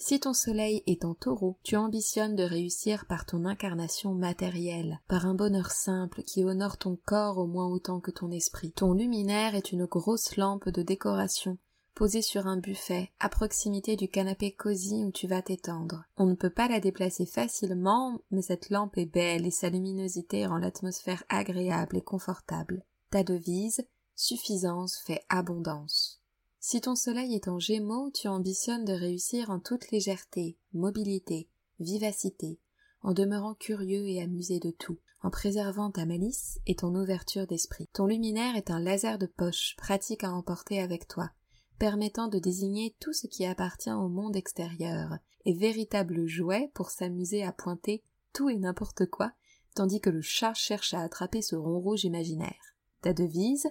Si 0.02 0.18
ton 0.18 0.32
soleil 0.32 0.82
est 0.86 1.04
en 1.04 1.14
taureau, 1.14 1.58
tu 1.62 1.76
ambitionnes 1.76 2.34
de 2.34 2.42
réussir 2.42 3.04
par 3.04 3.26
ton 3.26 3.44
incarnation 3.44 4.14
matérielle, 4.14 4.98
par 5.08 5.26
un 5.26 5.34
bonheur 5.34 5.70
simple 5.70 6.22
qui 6.22 6.42
honore 6.42 6.78
ton 6.78 6.98
corps 7.04 7.36
au 7.36 7.46
moins 7.46 7.66
autant 7.66 8.00
que 8.00 8.10
ton 8.10 8.30
esprit. 8.30 8.72
Ton 8.72 8.94
luminaire 8.94 9.54
est 9.54 9.72
une 9.72 9.84
grosse 9.84 10.38
lampe 10.38 10.70
de 10.70 10.80
décoration, 10.80 11.58
posée 11.94 12.22
sur 12.22 12.46
un 12.46 12.56
buffet, 12.56 13.10
à 13.20 13.28
proximité 13.28 13.94
du 13.94 14.08
canapé 14.08 14.52
cosy 14.52 15.04
où 15.04 15.12
tu 15.12 15.26
vas 15.26 15.42
t'étendre. 15.42 16.06
On 16.16 16.24
ne 16.24 16.34
peut 16.34 16.48
pas 16.48 16.66
la 16.66 16.80
déplacer 16.80 17.26
facilement, 17.26 18.22
mais 18.30 18.40
cette 18.40 18.70
lampe 18.70 18.96
est 18.96 19.04
belle 19.04 19.46
et 19.46 19.50
sa 19.50 19.68
luminosité 19.68 20.46
rend 20.46 20.56
l'atmosphère 20.56 21.24
agréable 21.28 21.98
et 21.98 22.02
confortable. 22.02 22.84
Ta 23.10 23.22
devise, 23.22 23.82
suffisance 24.16 24.96
fait 25.04 25.20
abondance. 25.28 26.19
Si 26.62 26.82
ton 26.82 26.94
soleil 26.94 27.34
est 27.34 27.48
en 27.48 27.58
gémeaux, 27.58 28.10
tu 28.10 28.28
ambitionnes 28.28 28.84
de 28.84 28.92
réussir 28.92 29.48
en 29.48 29.60
toute 29.60 29.90
légèreté, 29.90 30.58
mobilité, 30.74 31.48
vivacité, 31.78 32.60
en 33.00 33.14
demeurant 33.14 33.54
curieux 33.54 34.06
et 34.06 34.20
amusé 34.20 34.60
de 34.60 34.70
tout, 34.70 34.98
en 35.22 35.30
préservant 35.30 35.90
ta 35.90 36.04
malice 36.04 36.58
et 36.66 36.76
ton 36.76 36.94
ouverture 36.94 37.46
d'esprit. 37.46 37.88
Ton 37.94 38.06
luminaire 38.06 38.56
est 38.56 38.70
un 38.70 38.78
laser 38.78 39.16
de 39.16 39.24
poche, 39.24 39.74
pratique 39.78 40.22
à 40.22 40.32
emporter 40.32 40.80
avec 40.80 41.08
toi, 41.08 41.30
permettant 41.78 42.28
de 42.28 42.38
désigner 42.38 42.94
tout 43.00 43.14
ce 43.14 43.26
qui 43.26 43.46
appartient 43.46 43.90
au 43.90 44.08
monde 44.08 44.36
extérieur, 44.36 45.16
et 45.46 45.54
véritable 45.54 46.26
jouet 46.26 46.70
pour 46.74 46.90
s'amuser 46.90 47.42
à 47.42 47.52
pointer 47.52 48.04
tout 48.34 48.50
et 48.50 48.58
n'importe 48.58 49.06
quoi, 49.06 49.32
tandis 49.74 50.02
que 50.02 50.10
le 50.10 50.20
chat 50.20 50.52
cherche 50.52 50.92
à 50.92 51.00
attraper 51.00 51.40
ce 51.40 51.56
rond 51.56 51.80
rouge 51.80 52.04
imaginaire. 52.04 52.76
Ta 53.00 53.14
devise, 53.14 53.66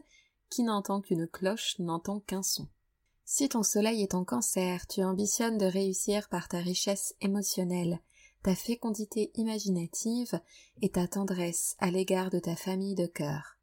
qui 0.49 0.63
n'entend 0.63 1.01
qu'une 1.01 1.27
cloche 1.27 1.77
n'entend 1.77 2.21
qu'un 2.21 2.41
son. 2.41 2.67
Si 3.31 3.47
ton 3.47 3.61
soleil 3.61 4.01
est 4.01 4.15
en 4.15 4.25
cancer, 4.25 4.87
tu 4.87 5.03
ambitionnes 5.03 5.59
de 5.59 5.67
réussir 5.67 6.27
par 6.29 6.47
ta 6.47 6.57
richesse 6.57 7.13
émotionnelle, 7.21 7.99
ta 8.41 8.55
fécondité 8.55 9.29
imaginative 9.35 10.41
et 10.81 10.89
ta 10.89 11.07
tendresse 11.07 11.75
à 11.77 11.91
l'égard 11.91 12.31
de 12.31 12.39
ta 12.39 12.55
famille 12.55 12.95
de 12.95 13.05
cœur. 13.05 13.59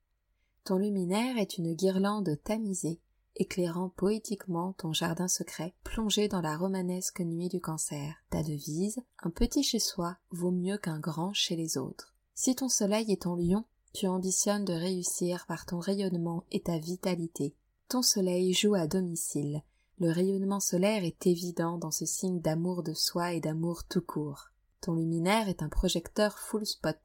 Ton 0.62 0.76
luminaire 0.76 1.36
est 1.36 1.58
une 1.58 1.74
guirlande 1.74 2.38
tamisée, 2.44 3.00
éclairant 3.34 3.88
poétiquement 3.88 4.74
ton 4.74 4.92
jardin 4.92 5.26
secret, 5.26 5.74
plongé 5.82 6.28
dans 6.28 6.42
la 6.42 6.56
romanesque 6.56 7.20
nuit 7.20 7.48
du 7.48 7.60
cancer. 7.60 8.14
Ta 8.30 8.44
devise, 8.44 9.00
un 9.24 9.30
petit 9.30 9.64
chez 9.64 9.80
soi 9.80 10.16
vaut 10.30 10.52
mieux 10.52 10.78
qu'un 10.78 11.00
grand 11.00 11.32
chez 11.32 11.56
les 11.56 11.76
autres. 11.76 12.14
Si 12.36 12.54
ton 12.54 12.68
soleil 12.68 13.10
est 13.10 13.26
en 13.26 13.34
lion, 13.34 13.64
tu 13.92 14.06
ambitionnes 14.06 14.64
de 14.64 14.74
réussir 14.74 15.44
par 15.48 15.66
ton 15.66 15.80
rayonnement 15.80 16.44
et 16.52 16.60
ta 16.60 16.78
vitalité, 16.78 17.56
ton 17.88 18.02
soleil 18.02 18.52
joue 18.52 18.74
à 18.74 18.86
domicile. 18.86 19.62
Le 19.98 20.10
rayonnement 20.10 20.60
solaire 20.60 21.04
est 21.04 21.26
évident 21.26 21.78
dans 21.78 21.90
ce 21.90 22.04
signe 22.04 22.40
d'amour 22.40 22.82
de 22.82 22.92
soi 22.92 23.32
et 23.32 23.40
d'amour 23.40 23.84
tout 23.84 24.00
court. 24.00 24.50
Ton 24.80 24.94
luminaire 24.94 25.48
est 25.48 25.62
un 25.62 25.68
projecteur 25.68 26.38
full 26.38 26.66
spot, 26.66 26.98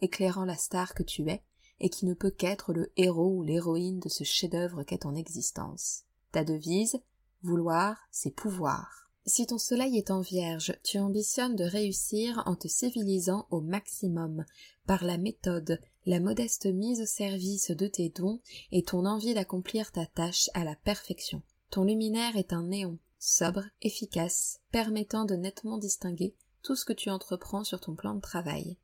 éclairant 0.00 0.44
la 0.44 0.56
star 0.56 0.94
que 0.94 1.02
tu 1.02 1.28
es, 1.28 1.42
et 1.80 1.88
qui 1.88 2.06
ne 2.06 2.14
peut 2.14 2.30
qu'être 2.30 2.72
le 2.72 2.92
héros 2.96 3.36
ou 3.36 3.42
l'héroïne 3.42 4.00
de 4.00 4.08
ce 4.08 4.24
chef-d'œuvre 4.24 4.84
qu'est 4.84 4.98
ton 4.98 5.14
existence. 5.14 6.04
Ta 6.30 6.44
devise, 6.44 7.00
vouloir, 7.42 7.96
c'est 8.10 8.34
pouvoir. 8.34 9.10
Si 9.26 9.46
ton 9.46 9.58
soleil 9.58 9.98
est 9.98 10.10
en 10.10 10.20
vierge, 10.20 10.76
tu 10.82 10.98
ambitionnes 10.98 11.56
de 11.56 11.64
réussir 11.64 12.42
en 12.46 12.56
te 12.56 12.68
civilisant 12.68 13.46
au 13.50 13.60
maximum, 13.60 14.44
par 14.86 15.04
la 15.04 15.18
méthode, 15.18 15.78
la 16.06 16.20
modeste 16.20 16.66
mise 16.66 17.00
au 17.00 17.06
service 17.06 17.70
de 17.70 17.86
tes 17.86 18.08
dons 18.08 18.40
et 18.70 18.82
ton 18.82 19.06
envie 19.06 19.34
d'accomplir 19.34 19.92
ta 19.92 20.06
tâche 20.06 20.50
à 20.54 20.64
la 20.64 20.76
perfection. 20.76 21.42
Ton 21.70 21.84
luminaire 21.84 22.36
est 22.36 22.52
un 22.52 22.64
néon, 22.64 22.98
sobre, 23.18 23.64
efficace, 23.80 24.60
permettant 24.72 25.24
de 25.24 25.34
nettement 25.34 25.78
distinguer 25.78 26.34
tout 26.62 26.76
ce 26.76 26.84
que 26.84 26.92
tu 26.92 27.10
entreprends 27.10 27.64
sur 27.64 27.80
ton 27.80 27.94
plan 27.94 28.14
de 28.14 28.20
travail. 28.20 28.76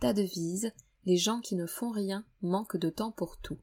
Ta 0.00 0.12
devise, 0.12 0.72
les 1.04 1.16
gens 1.16 1.40
qui 1.40 1.56
ne 1.56 1.66
font 1.66 1.90
rien 1.90 2.24
manquent 2.42 2.76
de 2.76 2.90
temps 2.90 3.12
pour 3.12 3.38
tout. 3.38 3.58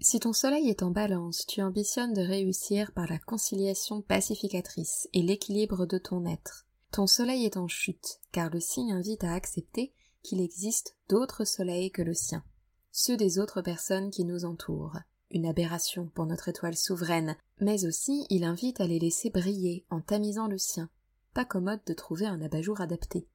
Si 0.00 0.18
ton 0.18 0.32
soleil 0.32 0.68
est 0.68 0.82
en 0.82 0.90
balance, 0.90 1.46
tu 1.46 1.62
ambitionnes 1.62 2.14
de 2.14 2.20
réussir 2.20 2.92
par 2.92 3.06
la 3.06 3.18
conciliation 3.18 4.02
pacificatrice 4.02 5.08
et 5.12 5.22
l'équilibre 5.22 5.86
de 5.86 5.98
ton 5.98 6.26
être. 6.26 6.66
Ton 6.90 7.06
soleil 7.06 7.44
est 7.44 7.56
en 7.56 7.68
chute, 7.68 8.20
car 8.32 8.50
le 8.50 8.60
signe 8.60 8.92
invite 8.92 9.24
à 9.24 9.32
accepter 9.32 9.92
qu'il 10.24 10.40
existe 10.40 10.96
d'autres 11.08 11.44
soleils 11.44 11.92
que 11.92 12.02
le 12.02 12.14
sien, 12.14 12.42
ceux 12.90 13.16
des 13.16 13.38
autres 13.38 13.62
personnes 13.62 14.10
qui 14.10 14.24
nous 14.24 14.44
entourent. 14.44 14.98
Une 15.30 15.46
aberration 15.46 16.08
pour 16.14 16.26
notre 16.26 16.48
étoile 16.48 16.76
souveraine, 16.76 17.36
mais 17.60 17.86
aussi 17.86 18.26
il 18.30 18.44
invite 18.44 18.80
à 18.80 18.86
les 18.86 18.98
laisser 18.98 19.30
briller 19.30 19.84
en 19.90 20.00
tamisant 20.00 20.48
le 20.48 20.58
sien. 20.58 20.90
Pas 21.34 21.44
commode 21.44 21.80
de 21.86 21.92
trouver 21.92 22.26
un 22.26 22.40
abat-jour 22.40 22.80
adapté. 22.80 23.28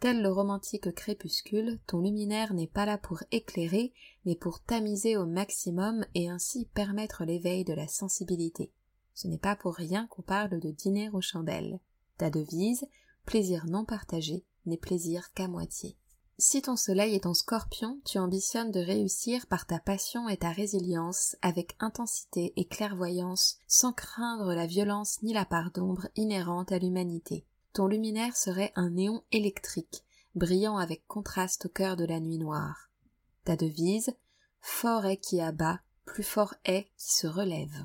Tel 0.00 0.22
le 0.22 0.30
romantique 0.30 0.94
crépuscule, 0.94 1.80
ton 1.86 2.00
luminaire 2.00 2.54
n'est 2.54 2.68
pas 2.68 2.86
là 2.86 2.98
pour 2.98 3.22
éclairer, 3.32 3.92
mais 4.24 4.36
pour 4.36 4.60
tamiser 4.60 5.16
au 5.16 5.26
maximum 5.26 6.04
et 6.14 6.28
ainsi 6.28 6.66
permettre 6.72 7.24
l'éveil 7.24 7.64
de 7.64 7.72
la 7.72 7.88
sensibilité. 7.88 8.70
Ce 9.14 9.26
n'est 9.26 9.38
pas 9.38 9.56
pour 9.56 9.74
rien 9.74 10.06
qu'on 10.06 10.22
parle 10.22 10.60
de 10.60 10.70
dîner 10.70 11.10
aux 11.10 11.20
chandelles. 11.20 11.80
Ta 12.16 12.30
devise, 12.30 12.86
plaisir 13.24 13.66
non 13.66 13.84
partagé, 13.84 14.44
n'est 14.66 14.76
plaisir 14.76 15.32
qu'à 15.32 15.48
moitié. 15.48 15.96
Si 16.40 16.62
ton 16.62 16.76
soleil 16.76 17.16
est 17.16 17.26
en 17.26 17.34
scorpion, 17.34 18.00
tu 18.04 18.20
ambitionnes 18.20 18.70
de 18.70 18.78
réussir 18.78 19.48
par 19.48 19.66
ta 19.66 19.80
passion 19.80 20.28
et 20.28 20.36
ta 20.36 20.50
résilience 20.50 21.34
avec 21.42 21.74
intensité 21.80 22.52
et 22.54 22.64
clairvoyance 22.64 23.58
sans 23.66 23.92
craindre 23.92 24.54
la 24.54 24.66
violence 24.66 25.20
ni 25.24 25.32
la 25.32 25.44
part 25.44 25.72
d'ombre 25.72 26.06
inhérente 26.14 26.70
à 26.70 26.78
l'humanité. 26.78 27.44
Ton 27.72 27.88
luminaire 27.88 28.36
serait 28.36 28.72
un 28.76 28.90
néon 28.90 29.24
électrique, 29.32 30.04
brillant 30.36 30.76
avec 30.76 31.04
contraste 31.08 31.66
au 31.66 31.70
cœur 31.70 31.96
de 31.96 32.04
la 32.04 32.20
nuit 32.20 32.38
noire. 32.38 32.88
Ta 33.44 33.56
devise, 33.56 34.14
fort 34.60 35.06
est 35.06 35.16
qui 35.16 35.40
abat, 35.40 35.80
plus 36.04 36.22
fort 36.22 36.54
est 36.64 36.84
qui 36.96 37.14
se 37.14 37.26
relève. 37.26 37.84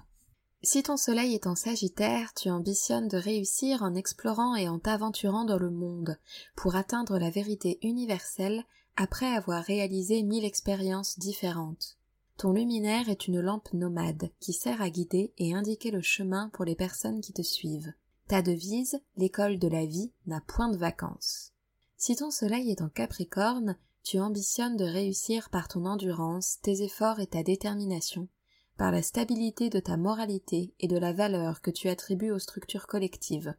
Si 0.66 0.82
ton 0.82 0.96
soleil 0.96 1.34
est 1.34 1.46
en 1.46 1.56
Sagittaire, 1.56 2.34
tu 2.34 2.50
ambitionnes 2.50 3.10
de 3.10 3.18
réussir 3.18 3.84
en 3.84 3.96
explorant 3.96 4.56
et 4.56 4.70
en 4.70 4.80
t'aventurant 4.80 5.44
dans 5.44 5.58
le 5.58 5.70
monde, 5.70 6.18
pour 6.56 6.78
atteindre 6.78 7.20
la 7.20 7.30
vérité 7.30 7.80
universelle 7.82 8.64
après 8.96 9.26
avoir 9.26 9.62
réalisé 9.62 10.24
mille 10.24 10.46
expériences 10.46 11.20
différentes. 11.20 11.98
Ton 12.38 12.54
luminaire 12.54 13.10
est 13.10 13.28
une 13.28 13.42
lampe 13.42 13.74
nomade 13.74 14.32
qui 14.40 14.54
sert 14.54 14.82
à 14.82 14.90
guider 14.90 15.34
et 15.38 15.54
indiquer 15.54 15.92
le 15.92 16.02
chemin 16.02 16.50
pour 16.54 16.64
les 16.64 16.76
personnes 16.76 17.20
qui 17.20 17.34
te 17.34 17.42
suivent. 17.42 17.92
Ta 18.30 18.42
devise, 18.42 19.02
l'école 19.18 19.60
de 19.60 19.68
la 19.68 19.86
vie, 19.86 20.14
n'a 20.28 20.40
point 20.40 20.70
de 20.70 20.78
vacances. 20.78 21.52
Si 21.98 22.16
ton 22.16 22.32
soleil 22.32 22.72
est 22.72 22.82
en 22.82 22.88
Capricorne, 22.88 23.78
tu 24.02 24.18
ambitionnes 24.18 24.78
de 24.78 24.86
réussir 24.86 25.50
par 25.50 25.68
ton 25.68 25.86
endurance, 25.86 26.60
tes 26.62 26.84
efforts 26.84 27.20
et 27.20 27.28
ta 27.28 27.44
détermination, 27.44 28.30
par 28.78 28.92
la 28.92 29.02
stabilité 29.02 29.70
de 29.70 29.80
ta 29.80 29.98
moralité 29.98 30.74
et 30.80 30.88
de 30.88 30.98
la 30.98 31.14
valeur 31.14 31.62
que 31.62 31.72
tu 31.72 31.90
attribues 31.90 32.32
aux 32.32 32.40
structures 32.40 32.88
collectives. 32.88 33.54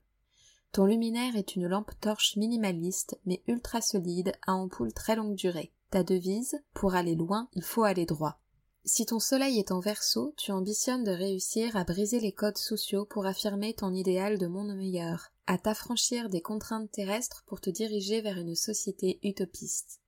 Ton 0.72 0.86
luminaire 0.86 1.36
est 1.36 1.54
une 1.54 1.68
lampe 1.68 1.92
torche 2.00 2.36
minimaliste 2.36 3.18
mais 3.26 3.42
ultra 3.46 3.80
solide 3.80 4.32
à 4.46 4.54
ampoule 4.54 4.92
très 4.92 5.14
longue 5.14 5.36
durée. 5.36 5.72
Ta 5.90 6.02
devise, 6.02 6.60
pour 6.72 6.96
aller 6.96 7.14
loin, 7.14 7.48
il 7.52 7.62
faut 7.62 7.84
aller 7.84 8.06
droit. 8.06 8.40
Si 8.84 9.06
ton 9.06 9.18
soleil 9.18 9.58
est 9.58 9.72
en 9.72 9.80
verso, 9.80 10.34
tu 10.36 10.52
ambitionnes 10.52 11.04
de 11.04 11.10
réussir 11.10 11.74
à 11.76 11.84
briser 11.84 12.20
les 12.20 12.32
codes 12.32 12.58
sociaux 12.58 13.06
pour 13.06 13.24
affirmer 13.24 13.72
ton 13.72 13.94
idéal 13.94 14.36
de 14.36 14.46
monde 14.46 14.74
meilleur, 14.74 15.30
à 15.46 15.56
t'affranchir 15.56 16.28
des 16.28 16.42
contraintes 16.42 16.90
terrestres 16.90 17.44
pour 17.46 17.62
te 17.62 17.70
diriger 17.70 18.20
vers 18.20 18.36
une 18.36 18.54
société 18.54 19.20
utopiste. 19.22 20.00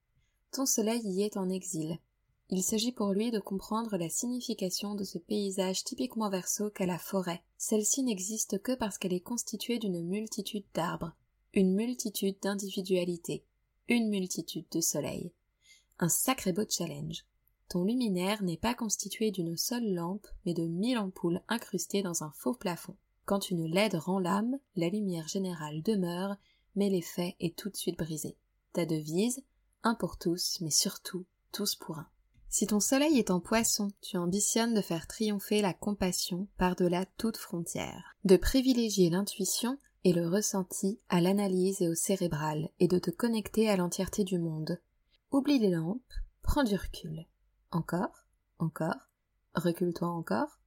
Ton 0.51 0.66
soleil 0.66 1.01
y 1.05 1.23
est 1.23 1.37
en 1.37 1.49
exil. 1.49 1.99
Il 2.48 2.62
s'agit 2.62 2.92
pour 2.92 3.12
lui 3.12 3.32
de 3.32 3.40
comprendre 3.40 3.96
la 3.96 4.09
signification 4.09 4.94
de 4.94 5.02
ce 5.02 5.18
paysage 5.18 5.82
typiquement 5.82 6.30
verso 6.30 6.70
qu'est 6.70 6.87
la 6.87 6.98
forêt. 6.98 7.42
Celle-ci 7.59 8.04
n'existe 8.04 8.62
que 8.62 8.72
parce 8.76 8.98
qu'elle 8.98 9.12
est 9.12 9.20
constituée 9.20 9.80
d'une 9.80 10.00
multitude 10.04 10.64
d'arbres, 10.72 11.12
une 11.54 11.74
multitude 11.74 12.37
d'individualités, 12.40 13.44
une 13.88 14.09
multitude 14.09 14.66
de 14.70 14.80
soleils. 14.80 15.32
Un 15.98 16.09
sacré 16.09 16.52
beau 16.52 16.62
challenge. 16.68 17.24
Ton 17.68 17.82
luminaire 17.82 18.44
n'est 18.44 18.56
pas 18.56 18.74
constitué 18.74 19.32
d'une 19.32 19.56
seule 19.56 19.92
lampe, 19.92 20.28
mais 20.44 20.54
de 20.54 20.68
mille 20.68 20.98
ampoules 20.98 21.42
incrustées 21.48 22.02
dans 22.02 22.22
un 22.22 22.30
faux 22.30 22.54
plafond. 22.54 22.94
Quand 23.24 23.50
une 23.50 23.66
LED 23.66 23.94
rend 23.94 24.20
l'âme, 24.20 24.56
la 24.76 24.88
lumière 24.88 25.26
générale 25.26 25.82
demeure, 25.82 26.37
mais 26.76 26.90
l'effet 26.90 27.35
est 27.40 27.59
tout 27.59 27.70
de 27.70 27.76
suite 27.76 27.98
brisé. 27.98 28.37
Ta 28.72 28.87
devise, 28.87 29.42
un 29.82 29.96
pour 29.96 30.16
tous, 30.16 30.59
mais 30.61 30.70
surtout 30.70 31.24
tous 31.50 31.74
pour 31.74 31.98
un. 31.98 32.06
Si 32.59 32.66
ton 32.66 32.81
soleil 32.81 33.19
est 33.19 33.31
en 33.31 33.38
poisson, 33.38 33.88
tu 34.01 34.16
ambitionnes 34.16 34.73
de 34.73 34.81
faire 34.81 35.07
triompher 35.07 35.61
la 35.61 35.75
compassion 35.75 36.49
par-delà 36.57 37.05
toute 37.19 37.37
frontière, 37.37 38.16
de 38.25 38.38
privilégier 38.38 39.11
l'intuition 39.11 39.79
et 40.05 40.14
le 40.14 40.27
ressenti 40.27 40.99
à 41.11 41.21
l'analyse 41.21 41.83
et 41.83 41.88
au 41.90 41.95
cérébral, 41.95 42.71
et 42.81 42.88
de 42.88 42.99
te 42.99 43.11
connecter 43.11 43.69
à 43.69 43.77
l'entièreté 43.77 44.25
du 44.25 44.38
monde. 44.38 44.81
Oublie 45.33 45.59
les 45.59 45.69
lampes, 45.69 46.01
prends 46.40 46.64
du 46.64 46.77
recul. 46.77 47.27
Encore, 47.73 48.25
encore, 48.59 49.11
recule-toi 49.55 50.09
encore. 50.09 50.59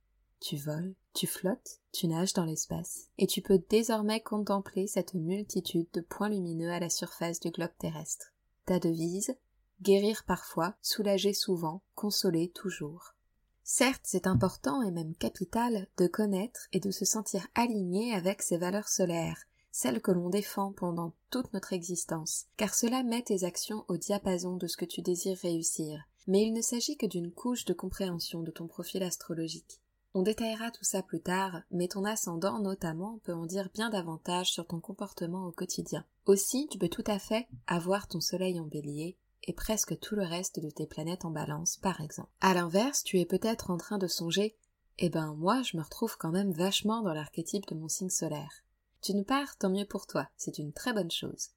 Tu 0.42 0.58
voles, 0.58 0.94
tu 1.16 1.26
flottes, 1.26 1.80
tu 1.92 2.08
nages 2.08 2.34
dans 2.34 2.46
l'espace, 2.46 3.08
et 3.18 3.26
tu 3.26 3.42
peux 3.42 3.64
désormais 3.68 4.22
contempler 4.22 4.86
cette 4.86 5.16
multitude 5.16 5.88
de 5.94 6.02
points 6.02 6.30
lumineux 6.30 6.70
à 6.70 6.80
la 6.80 6.92
surface 6.92 7.40
du 7.40 7.50
globe 7.50 7.74
terrestre. 7.80 8.32
Ta 8.68 8.78
devise, 8.78 9.36
guérir 9.82 10.24
parfois, 10.26 10.76
soulager 10.82 11.34
souvent, 11.34 11.82
consoler 11.96 12.50
toujours. 12.50 13.16
Certes, 13.64 14.02
c'est 14.04 14.26
important 14.26 14.82
et 14.82 14.92
même 14.92 15.14
capital 15.14 15.88
de 15.98 16.08
connaître 16.08 16.68
et 16.74 16.80
de 16.80 16.92
se 16.92 17.06
sentir 17.06 17.48
aligné 17.54 18.14
avec 18.14 18.42
ces 18.42 18.58
valeurs 18.58 18.90
solaires, 18.90 19.46
celles 19.72 20.02
que 20.02 20.12
l'on 20.12 20.30
défend 20.30 20.72
pendant 20.72 21.14
toute 21.30 21.54
notre 21.54 21.74
existence, 21.74 22.48
car 22.58 22.74
cela 22.74 23.04
met 23.04 23.22
tes 23.22 23.44
actions 23.44 23.86
au 23.88 23.98
diapason 23.98 24.58
de 24.58 24.66
ce 24.66 24.76
que 24.76 24.86
tu 24.86 25.02
désires 25.02 25.38
réussir. 25.38 26.04
Mais 26.28 26.44
il 26.44 26.54
ne 26.54 26.62
s'agit 26.62 26.98
que 26.98 27.06
d'une 27.06 27.32
couche 27.32 27.66
de 27.66 27.74
compréhension 27.74 28.42
de 28.42 28.52
ton 28.52 28.68
profil 28.68 29.04
astrologique. 29.04 29.82
On 30.16 30.24
détaillera 30.24 30.72
tout 30.72 30.84
ça 30.84 31.04
plus 31.04 31.22
tard, 31.22 31.62
mais 31.70 31.88
ton 31.88 32.04
ascendant 32.04 32.60
notamment 32.60 33.20
peut 33.24 33.34
en 33.34 33.46
dire 33.46 33.70
bien 33.76 33.92
davantage 33.92 34.52
sur 34.52 34.66
ton 34.66 34.80
comportement 34.80 35.46
au 35.46 35.52
quotidien. 35.52 36.04
Aussi, 36.26 36.68
tu 36.72 36.80
peux 36.80 36.90
tout 36.90 37.04
à 37.06 37.20
fait 37.20 37.48
avoir 37.68 38.08
ton 38.08 38.20
soleil 38.20 38.60
en 38.60 38.66
bélier, 38.66 39.18
presque 39.54 40.00
tout 40.00 40.16
le 40.16 40.26
reste 40.26 40.60
de 40.60 40.70
tes 40.70 40.86
planètes 40.86 41.26
en 41.26 41.32
balance, 41.32 41.78
par 41.78 42.02
exemple. 42.02 42.30
À 42.42 42.54
l'inverse, 42.54 43.04
tu 43.04 43.20
es 43.20 43.26
peut-être 43.26 43.72
en 43.72 43.78
train 43.78 43.98
de 43.98 44.08
songer 44.08 44.56
Eh 44.98 45.10
ben, 45.10 45.34
moi, 45.36 45.62
je 45.62 45.78
me 45.78 45.84
retrouve 45.84 46.18
quand 46.18 46.32
même 46.32 46.52
vachement 46.52 47.02
dans 47.02 47.14
l'archétype 47.14 47.68
de 47.68 47.76
mon 47.76 47.88
signe 47.88 48.10
solaire. 48.10 48.64
D'une 49.04 49.24
part, 49.24 49.58
tant 49.58 49.70
mieux 49.70 49.86
pour 49.86 50.08
toi, 50.08 50.28
c'est 50.36 50.58
une 50.58 50.74
très 50.74 50.94
bonne 50.94 51.12
chose. 51.12 51.52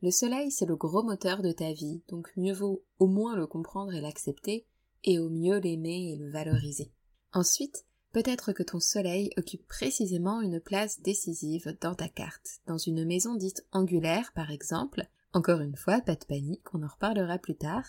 Le 0.00 0.10
soleil, 0.10 0.50
c'est 0.50 0.66
le 0.66 0.76
gros 0.76 1.02
moteur 1.02 1.42
de 1.42 1.52
ta 1.52 1.72
vie, 1.72 2.02
donc 2.08 2.32
mieux 2.36 2.52
vaut 2.52 2.84
au 2.98 3.06
moins 3.06 3.36
le 3.36 3.46
comprendre 3.46 3.94
et 3.94 4.00
l'accepter, 4.00 4.64
et 5.04 5.18
au 5.18 5.28
mieux 5.28 5.58
l'aimer 5.58 6.12
et 6.12 6.16
le 6.16 6.30
valoriser. 6.30 6.92
Ensuite, 7.32 7.84
peut-être 8.12 8.52
que 8.52 8.62
ton 8.62 8.80
soleil 8.80 9.30
occupe 9.36 9.66
précisément 9.66 10.40
une 10.40 10.60
place 10.60 11.00
décisive 11.00 11.76
dans 11.80 11.94
ta 11.94 12.08
carte, 12.08 12.60
dans 12.66 12.78
une 12.78 13.04
maison 13.04 13.34
dite 13.34 13.66
angulaire 13.72 14.32
par 14.34 14.50
exemple, 14.50 15.08
encore 15.34 15.60
une 15.60 15.76
fois, 15.76 16.00
pas 16.00 16.14
de 16.14 16.24
panique, 16.24 16.74
on 16.74 16.82
en 16.82 16.88
reparlera 16.88 17.38
plus 17.38 17.56
tard, 17.56 17.84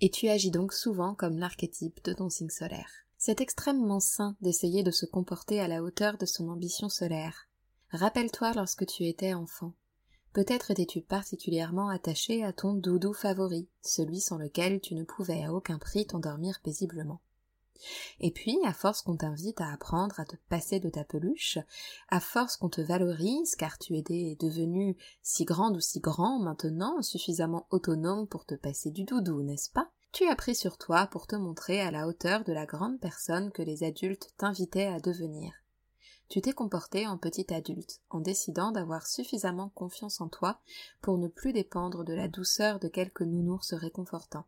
et 0.00 0.10
tu 0.10 0.28
agis 0.28 0.50
donc 0.50 0.72
souvent 0.72 1.14
comme 1.14 1.38
l'archétype 1.38 2.04
de 2.04 2.12
ton 2.12 2.28
signe 2.28 2.50
solaire. 2.50 2.90
C'est 3.16 3.40
extrêmement 3.40 4.00
sain 4.00 4.36
d'essayer 4.40 4.82
de 4.82 4.90
se 4.90 5.06
comporter 5.06 5.60
à 5.60 5.68
la 5.68 5.82
hauteur 5.82 6.18
de 6.18 6.26
son 6.26 6.48
ambition 6.48 6.88
solaire. 6.88 7.48
Rappelle-toi 7.90 8.52
lorsque 8.54 8.86
tu 8.86 9.06
étais 9.06 9.32
enfant. 9.32 9.74
Peut-être 10.32 10.70
étais-tu 10.70 11.02
particulièrement 11.02 11.88
attaché 11.88 12.42
à 12.42 12.52
ton 12.52 12.74
doudou 12.74 13.12
favori, 13.12 13.68
celui 13.82 14.20
sans 14.20 14.38
lequel 14.38 14.80
tu 14.80 14.94
ne 14.94 15.04
pouvais 15.04 15.44
à 15.44 15.52
aucun 15.52 15.78
prix 15.78 16.06
t'endormir 16.06 16.60
paisiblement. 16.62 17.20
Et 18.20 18.30
puis, 18.30 18.58
à 18.64 18.72
force 18.72 19.02
qu'on 19.02 19.16
t'invite 19.16 19.60
à 19.60 19.72
apprendre 19.72 20.18
à 20.20 20.24
te 20.24 20.36
passer 20.48 20.80
de 20.80 20.90
ta 20.90 21.04
peluche, 21.04 21.58
à 22.08 22.20
force 22.20 22.56
qu'on 22.56 22.68
te 22.68 22.80
valorise, 22.80 23.56
car 23.56 23.78
tu 23.78 23.96
es 23.96 24.02
devenu 24.02 24.96
si 25.22 25.44
grande 25.44 25.76
ou 25.76 25.80
si 25.80 26.00
grand 26.00 26.38
maintenant, 26.38 27.00
suffisamment 27.02 27.66
autonome 27.70 28.26
pour 28.26 28.44
te 28.44 28.54
passer 28.54 28.90
du 28.90 29.04
doudou, 29.04 29.42
n'est-ce 29.42 29.70
pas? 29.70 29.90
Tu 30.12 30.28
as 30.28 30.36
pris 30.36 30.54
sur 30.54 30.76
toi 30.76 31.06
pour 31.06 31.26
te 31.26 31.36
montrer 31.36 31.80
à 31.80 31.90
la 31.90 32.06
hauteur 32.06 32.44
de 32.44 32.52
la 32.52 32.66
grande 32.66 33.00
personne 33.00 33.50
que 33.50 33.62
les 33.62 33.82
adultes 33.82 34.34
t'invitaient 34.36 34.86
à 34.86 35.00
devenir. 35.00 35.52
Tu 36.28 36.40
t'es 36.40 36.52
comporté 36.52 37.06
en 37.06 37.18
petit 37.18 37.52
adulte, 37.52 38.00
en 38.10 38.20
décidant 38.20 38.72
d'avoir 38.72 39.06
suffisamment 39.06 39.70
confiance 39.70 40.20
en 40.20 40.28
toi 40.28 40.60
pour 41.00 41.18
ne 41.18 41.28
plus 41.28 41.52
dépendre 41.52 42.04
de 42.04 42.14
la 42.14 42.28
douceur 42.28 42.78
de 42.78 42.88
quelques 42.88 43.22
nounours 43.22 43.74
réconfortants 43.74 44.46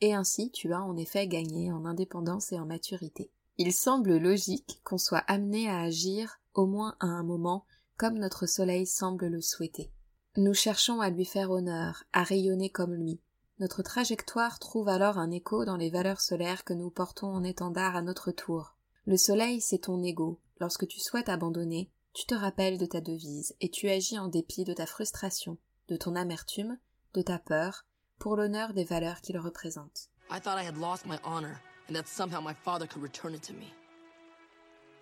et 0.00 0.14
ainsi 0.14 0.50
tu 0.50 0.72
as 0.72 0.82
en 0.82 0.96
effet 0.96 1.26
gagné 1.26 1.72
en 1.72 1.84
indépendance 1.84 2.52
et 2.52 2.58
en 2.58 2.66
maturité. 2.66 3.30
Il 3.58 3.72
semble 3.72 4.16
logique 4.16 4.80
qu'on 4.84 4.98
soit 4.98 5.24
amené 5.26 5.68
à 5.68 5.80
agir, 5.80 6.40
au 6.54 6.66
moins 6.66 6.96
à 7.00 7.06
un 7.06 7.22
moment, 7.22 7.64
comme 7.96 8.18
notre 8.18 8.46
soleil 8.46 8.86
semble 8.86 9.26
le 9.26 9.42
souhaiter. 9.42 9.90
Nous 10.36 10.54
cherchons 10.54 11.00
à 11.00 11.10
lui 11.10 11.24
faire 11.24 11.50
honneur, 11.50 12.04
à 12.12 12.22
rayonner 12.22 12.70
comme 12.70 12.94
lui. 12.94 13.20
Notre 13.58 13.82
trajectoire 13.82 14.58
trouve 14.58 14.88
alors 14.88 15.18
un 15.18 15.30
écho 15.30 15.66
dans 15.66 15.76
les 15.76 15.90
valeurs 15.90 16.22
solaires 16.22 16.64
que 16.64 16.72
nous 16.72 16.88
portons 16.88 17.26
en 17.26 17.44
étendard 17.44 17.96
à 17.96 18.02
notre 18.02 18.30
tour. 18.30 18.76
Le 19.04 19.18
soleil, 19.18 19.60
c'est 19.60 19.80
ton 19.80 20.02
ego. 20.02 20.40
Lorsque 20.60 20.86
tu 20.86 21.00
souhaites 21.00 21.28
abandonner, 21.28 21.90
tu 22.14 22.24
te 22.24 22.34
rappelles 22.34 22.78
de 22.78 22.86
ta 22.86 23.00
devise 23.00 23.54
et 23.60 23.68
tu 23.68 23.88
agis 23.90 24.18
en 24.18 24.28
dépit 24.28 24.64
de 24.64 24.72
ta 24.72 24.86
frustration, 24.86 25.58
de 25.88 25.96
ton 25.96 26.16
amertume, 26.16 26.78
de 27.12 27.22
ta 27.22 27.38
peur, 27.38 27.84
pour 28.20 28.36
l'honneur 28.36 28.74
des 28.74 28.84
valeurs 28.84 29.20
qu'il 29.22 29.38
représente. 29.38 30.10
I 30.30 30.38
thought 30.38 30.58
I 30.58 30.64
had 30.64 30.76
lost 30.76 31.06
my 31.06 31.18
honor 31.24 31.60
and 31.88 31.96
that 31.96 32.06
somehow 32.06 32.40
my 32.40 32.54
father 32.54 32.86
could 32.86 33.02
return 33.02 33.34
it 33.34 33.42
to 33.44 33.54
me. 33.54 33.72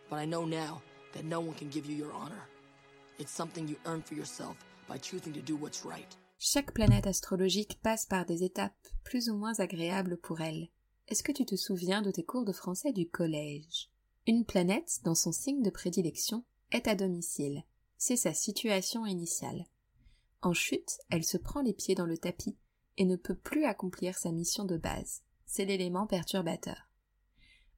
But 0.09 0.21
I 0.21 0.25
know 0.25 0.47
now 0.47 0.81
that 1.13 1.25
no 1.25 1.41
one 1.41 1.55
can 1.55 1.69
give 1.69 1.85
you 1.85 1.97
your 1.97 2.13
honor. 2.15 2.49
It's 3.19 3.33
something 3.33 3.69
you 3.69 3.77
earn 3.85 4.03
for 4.03 4.15
yourself 4.15 4.57
by 4.89 4.99
choosing 4.99 5.35
to 5.35 5.43
do 5.43 5.57
what's 5.57 5.85
right. 5.85 6.17
Chaque 6.39 6.73
planète 6.73 7.09
astrologique 7.09 7.81
passe 7.83 8.07
par 8.07 8.25
des 8.25 8.45
étapes 8.45 8.73
plus 9.03 9.29
ou 9.29 9.37
moins 9.37 9.59
agréables 9.59 10.17
pour 10.17 10.41
elle. 10.41 10.69
Est-ce 11.09 11.25
que 11.25 11.33
tu 11.33 11.45
te 11.45 11.57
souviens 11.57 12.01
de 12.01 12.13
tes 12.13 12.23
cours 12.23 12.45
de 12.45 12.53
français 12.53 12.93
du 12.93 13.09
collège? 13.09 13.91
Une 14.29 14.45
planète, 14.45 15.01
dans 15.05 15.17
son 15.17 15.33
signe 15.33 15.63
de 15.63 15.71
prédilection, 15.71 16.45
est 16.71 16.87
à 16.87 16.95
domicile. 16.95 17.65
C'est 17.97 18.17
sa 18.17 18.33
situation 18.33 19.05
initiale. 19.05 19.67
En 20.41 20.53
chute, 20.53 20.99
elle 21.11 21.25
se 21.25 21.37
prend 21.37 21.63
les 21.63 21.73
pieds 21.73 21.97
dans 21.97 22.07
le 22.07 22.17
tapis 22.17 22.57
et 22.99 23.05
ne 23.05 23.17
peut 23.17 23.37
plus 23.37 23.65
accomplir 23.65 24.19
sa 24.19 24.31
mission 24.33 24.65
de 24.65 24.77
base. 24.77 25.23
C'est 25.47 25.65
l'élément 25.65 26.07
perturbateur. 26.07 26.89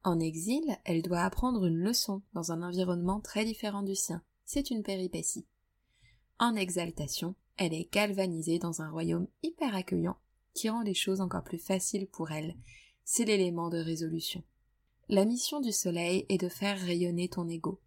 En 0.02 0.18
exil, 0.18 0.64
elle 0.84 1.02
doit 1.02 1.20
apprendre 1.20 1.66
une 1.66 1.76
leçon 1.76 2.22
dans 2.32 2.52
un 2.52 2.62
environnement 2.62 3.20
très 3.20 3.44
différent 3.44 3.82
du 3.82 3.94
sien. 3.94 4.22
C'est 4.46 4.70
une 4.70 4.82
péripétie. 4.82 5.46
En 6.38 6.56
exaltation, 6.56 7.34
elle 7.58 7.74
est 7.74 7.92
galvanisée 7.92 8.58
dans 8.58 8.80
un 8.80 8.90
royaume 8.90 9.28
hyper 9.42 9.76
accueillant 9.76 10.16
qui 10.54 10.70
rend 10.70 10.80
les 10.80 10.94
choses 10.94 11.20
encore 11.20 11.44
plus 11.44 11.58
faciles 11.58 12.06
pour 12.06 12.32
elle. 12.32 12.56
C'est 13.04 13.26
l'élément 13.26 13.68
de 13.68 13.78
résolution. 13.78 14.42
La 15.08 15.26
mission 15.26 15.60
du 15.60 15.70
soleil 15.70 16.24
est 16.30 16.38
de 16.38 16.48
faire 16.48 16.80
rayonner 16.80 17.28
ton 17.28 17.46
ego. 17.46 17.78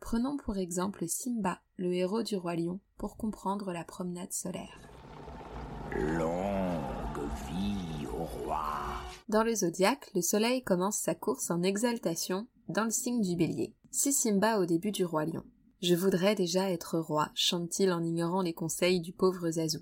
Prenons 0.00 0.36
pour 0.36 0.56
exemple 0.56 1.06
Simba, 1.06 1.60
le 1.76 1.94
héros 1.94 2.24
du 2.24 2.34
roi 2.34 2.56
lion, 2.56 2.80
pour 2.98 3.16
comprendre 3.16 3.72
la 3.72 3.84
promenade 3.84 4.32
solaire. 4.32 4.80
Roi. 5.94 6.51
Dans 9.32 9.44
le 9.44 9.54
zodiaque, 9.54 10.10
le 10.14 10.20
soleil 10.20 10.62
commence 10.62 10.98
sa 10.98 11.14
course 11.14 11.50
en 11.50 11.62
exaltation 11.62 12.46
dans 12.68 12.84
le 12.84 12.90
signe 12.90 13.22
du 13.22 13.34
bélier. 13.34 13.74
C'est 13.90 14.12
Simba 14.12 14.58
au 14.58 14.66
début 14.66 14.92
du 14.92 15.06
roi 15.06 15.24
lion. 15.24 15.42
Je 15.80 15.94
voudrais 15.94 16.34
déjà 16.34 16.70
être 16.70 16.98
roi, 16.98 17.30
chante-t-il 17.34 17.90
en 17.92 18.04
ignorant 18.04 18.42
les 18.42 18.52
conseils 18.52 19.00
du 19.00 19.14
pauvre 19.14 19.50
Zazu. 19.50 19.78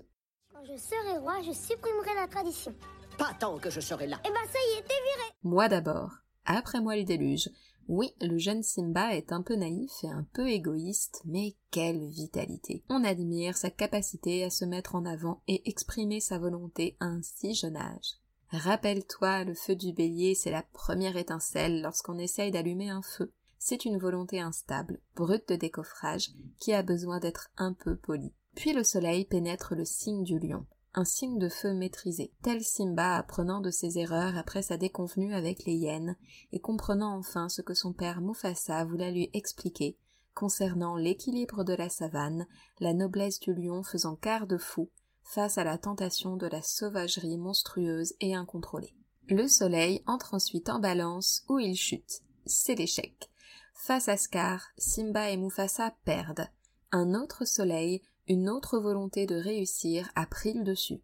Quand 0.53 0.63
je 0.63 0.77
serai 0.77 1.17
roi, 1.17 1.41
je 1.41 1.51
supprimerai 1.51 2.15
la 2.15 2.29
tradition. 2.29 2.73
Pas 3.17 3.33
tant 3.41 3.57
que 3.57 3.69
je 3.69 3.81
serai 3.81 4.07
là. 4.07 4.21
Eh 4.25 4.29
ben 4.29 4.35
ça 4.49 4.57
y 4.57 4.79
est, 4.79 4.83
t'es 4.83 4.93
viré 4.93 5.29
Moi 5.43 5.67
d'abord. 5.67 6.11
Après 6.45 6.79
moi 6.79 6.95
le 6.95 7.03
déluge. 7.03 7.49
Oui, 7.89 8.15
le 8.21 8.37
jeune 8.37 8.63
Simba 8.63 9.17
est 9.17 9.33
un 9.33 9.41
peu 9.41 9.55
naïf 9.55 9.91
et 10.03 10.09
un 10.09 10.25
peu 10.31 10.47
égoïste, 10.47 11.23
mais 11.25 11.57
quelle 11.71 12.07
vitalité. 12.07 12.85
On 12.87 13.03
admire 13.03 13.57
sa 13.57 13.69
capacité 13.69 14.45
à 14.45 14.49
se 14.49 14.63
mettre 14.63 14.95
en 14.95 15.03
avant 15.03 15.43
et 15.49 15.67
exprimer 15.69 16.21
sa 16.21 16.39
volonté 16.39 16.95
à 17.01 17.07
un 17.07 17.21
si 17.21 17.53
jeune 17.53 17.75
âge. 17.75 18.21
Rappelle-toi, 18.51 19.45
le 19.45 19.53
feu 19.53 19.75
du 19.75 19.93
bélier, 19.93 20.35
c'est 20.35 20.51
la 20.51 20.63
première 20.73 21.17
étincelle 21.17 21.81
lorsqu'on 21.81 22.17
essaye 22.17 22.51
d'allumer 22.51 22.89
un 22.89 23.01
feu. 23.01 23.31
C'est 23.57 23.85
une 23.85 23.97
volonté 23.97 24.41
instable, 24.41 24.99
brute 25.15 25.47
de 25.49 25.55
décoffrage, 25.55 26.31
qui 26.59 26.73
a 26.73 26.83
besoin 26.83 27.19
d'être 27.19 27.49
un 27.57 27.73
peu 27.73 27.95
polie. 27.95 28.33
Puis 28.55 28.73
le 28.73 28.83
soleil 28.83 29.25
pénètre 29.25 29.75
le 29.75 29.85
signe 29.85 30.23
du 30.23 30.39
lion 30.39 30.65
un 30.93 31.05
signe 31.05 31.39
de 31.39 31.47
feu 31.47 31.73
maîtrisé, 31.73 32.33
tel 32.41 32.63
Simba 32.63 33.15
apprenant 33.15 33.61
de 33.61 33.71
ses 33.71 33.97
erreurs 33.97 34.37
après 34.37 34.61
sa 34.61 34.77
déconvenue 34.77 35.33
avec 35.33 35.63
les 35.63 35.73
hyènes, 35.73 36.17
et 36.51 36.59
comprenant 36.59 37.17
enfin 37.17 37.47
ce 37.47 37.61
que 37.61 37.73
son 37.73 37.93
père 37.93 38.21
Mufasa 38.21 38.83
voulait 38.83 39.11
lui 39.11 39.29
expliquer 39.33 39.97
concernant 40.33 40.95
l'équilibre 40.95 41.63
de 41.63 41.73
la 41.73 41.89
savane, 41.89 42.47
la 42.79 42.93
noblesse 42.93 43.39
du 43.39 43.53
lion 43.53 43.83
faisant 43.83 44.17
garde-fou 44.21 44.89
face 45.23 45.57
à 45.57 45.63
la 45.63 45.77
tentation 45.77 46.37
de 46.37 46.47
la 46.47 46.61
sauvagerie 46.61 47.37
monstrueuse 47.37 48.13
et 48.19 48.35
incontrôlée. 48.35 48.95
Le 49.27 49.47
soleil 49.47 50.03
entre 50.07 50.33
ensuite 50.33 50.69
en 50.69 50.79
balance 50.79 51.43
où 51.47 51.59
il 51.59 51.75
chute. 51.75 52.21
C'est 52.45 52.75
l'échec. 52.75 53.29
Face 53.73 54.09
à 54.09 54.17
Scar, 54.17 54.67
Simba 54.77 55.29
et 55.29 55.37
Mufasa 55.37 55.93
perdent. 56.03 56.49
Un 56.91 57.13
autre 57.13 57.45
soleil 57.45 58.01
une 58.27 58.49
autre 58.49 58.79
volonté 58.79 59.25
de 59.25 59.35
réussir 59.35 60.09
a 60.15 60.25
pris 60.25 60.53
le 60.53 60.63
dessus. 60.63 61.01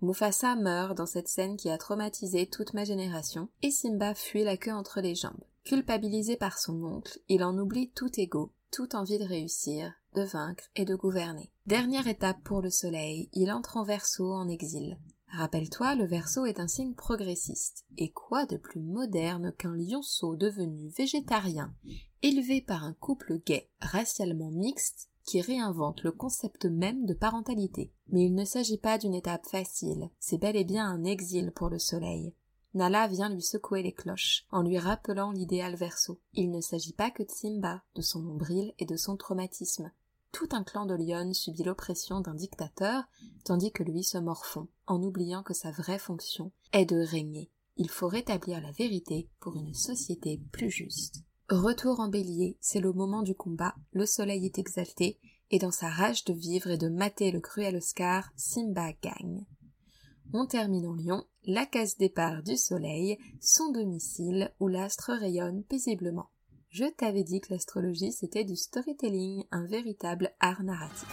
Mufasa 0.00 0.56
meurt 0.56 0.96
dans 0.96 1.06
cette 1.06 1.28
scène 1.28 1.56
qui 1.56 1.68
a 1.68 1.78
traumatisé 1.78 2.46
toute 2.46 2.74
ma 2.74 2.84
génération, 2.84 3.48
et 3.62 3.70
Simba 3.70 4.14
fuit 4.14 4.44
la 4.44 4.56
queue 4.56 4.72
entre 4.72 5.00
les 5.00 5.14
jambes. 5.14 5.44
Culpabilisé 5.64 6.36
par 6.36 6.58
son 6.58 6.82
oncle, 6.84 7.18
il 7.28 7.42
en 7.44 7.58
oublie 7.58 7.90
tout 7.90 8.10
ego, 8.18 8.52
toute 8.70 8.94
envie 8.94 9.18
de 9.18 9.24
réussir, 9.24 9.92
de 10.14 10.22
vaincre 10.22 10.64
et 10.76 10.84
de 10.84 10.94
gouverner. 10.94 11.50
Dernière 11.66 12.06
étape 12.06 12.42
pour 12.44 12.62
le 12.62 12.70
soleil, 12.70 13.28
il 13.32 13.52
entre 13.52 13.76
en 13.76 13.84
verso 13.84 14.32
en 14.32 14.48
exil. 14.48 14.98
Rappelle-toi, 15.28 15.96
le 15.96 16.06
verso 16.06 16.46
est 16.46 16.60
un 16.60 16.68
signe 16.68 16.94
progressiste. 16.94 17.84
Et 17.98 18.12
quoi 18.12 18.46
de 18.46 18.56
plus 18.56 18.80
moderne 18.80 19.52
qu'un 19.58 19.74
lionceau 19.74 20.36
devenu 20.36 20.88
végétarien, 20.90 21.74
élevé 22.22 22.60
par 22.60 22.84
un 22.84 22.94
couple 22.94 23.40
gay, 23.44 23.68
racialement 23.80 24.52
mixte, 24.52 25.10
qui 25.24 25.40
réinvente 25.40 26.02
le 26.02 26.12
concept 26.12 26.66
même 26.66 27.06
de 27.06 27.14
parentalité. 27.14 27.92
Mais 28.08 28.26
il 28.26 28.34
ne 28.34 28.44
s'agit 28.44 28.78
pas 28.78 28.98
d'une 28.98 29.14
étape 29.14 29.46
facile, 29.46 30.10
c'est 30.20 30.38
bel 30.38 30.54
et 30.54 30.64
bien 30.64 30.86
un 30.86 31.04
exil 31.04 31.50
pour 31.50 31.68
le 31.68 31.78
soleil. 31.78 32.34
Nala 32.74 33.06
vient 33.06 33.28
lui 33.28 33.42
secouer 33.42 33.82
les 33.82 33.92
cloches, 33.92 34.46
en 34.50 34.62
lui 34.62 34.78
rappelant 34.78 35.30
l'idéal 35.30 35.76
verso. 35.76 36.20
Il 36.32 36.50
ne 36.50 36.60
s'agit 36.60 36.92
pas 36.92 37.10
que 37.10 37.22
de 37.22 37.30
Simba, 37.30 37.82
de 37.94 38.02
son 38.02 38.20
nombril 38.20 38.74
et 38.78 38.84
de 38.84 38.96
son 38.96 39.16
traumatisme. 39.16 39.92
Tout 40.34 40.48
un 40.50 40.64
clan 40.64 40.84
de 40.84 40.96
Lyon 40.96 41.32
subit 41.32 41.62
l'oppression 41.62 42.20
d'un 42.20 42.34
dictateur, 42.34 43.04
tandis 43.44 43.70
que 43.70 43.84
lui 43.84 44.02
se 44.02 44.18
morfond, 44.18 44.66
en 44.88 45.00
oubliant 45.00 45.44
que 45.44 45.54
sa 45.54 45.70
vraie 45.70 46.00
fonction 46.00 46.50
est 46.72 46.86
de 46.86 46.96
régner. 46.96 47.52
Il 47.76 47.88
faut 47.88 48.08
rétablir 48.08 48.60
la 48.60 48.72
vérité 48.72 49.28
pour 49.38 49.54
une 49.54 49.74
société 49.74 50.42
plus 50.50 50.70
juste. 50.70 51.22
Retour 51.48 52.00
en 52.00 52.08
bélier, 52.08 52.58
c'est 52.60 52.80
le 52.80 52.92
moment 52.92 53.22
du 53.22 53.36
combat, 53.36 53.76
le 53.92 54.06
soleil 54.06 54.44
est 54.44 54.58
exalté, 54.58 55.20
et 55.52 55.60
dans 55.60 55.70
sa 55.70 55.88
rage 55.88 56.24
de 56.24 56.32
vivre 56.32 56.68
et 56.68 56.78
de 56.78 56.88
mater 56.88 57.30
le 57.30 57.40
cruel 57.40 57.76
Oscar, 57.76 58.32
Simba 58.34 58.92
gagne. 59.00 59.46
On 60.32 60.46
termine 60.46 60.88
en 60.88 60.94
lion, 60.94 61.22
la 61.44 61.64
case 61.64 61.96
départ 61.96 62.42
du 62.42 62.56
soleil, 62.56 63.18
son 63.40 63.70
domicile 63.70 64.52
où 64.58 64.66
l'astre 64.66 65.12
rayonne 65.12 65.62
paisiblement. 65.62 66.30
Je 66.74 66.86
t'avais 66.86 67.22
dit 67.22 67.40
que 67.40 67.52
l'astrologie 67.52 68.10
c'était 68.10 68.42
du 68.42 68.56
storytelling, 68.56 69.44
un 69.52 69.64
véritable 69.64 70.32
art 70.40 70.64
narratif. 70.64 71.06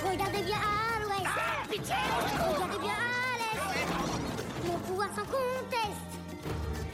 Regardez 0.00 0.44
bien 0.44 0.54
à 0.54 1.02
l'ouest. 1.02 1.26
Regardez 1.68 2.78
bien 2.78 2.94
à 2.94 3.36
l'est. 3.36 4.68
Mon 4.68 4.78
pouvoir 4.78 5.08
sans 5.08 5.24
conteste. 5.24 6.22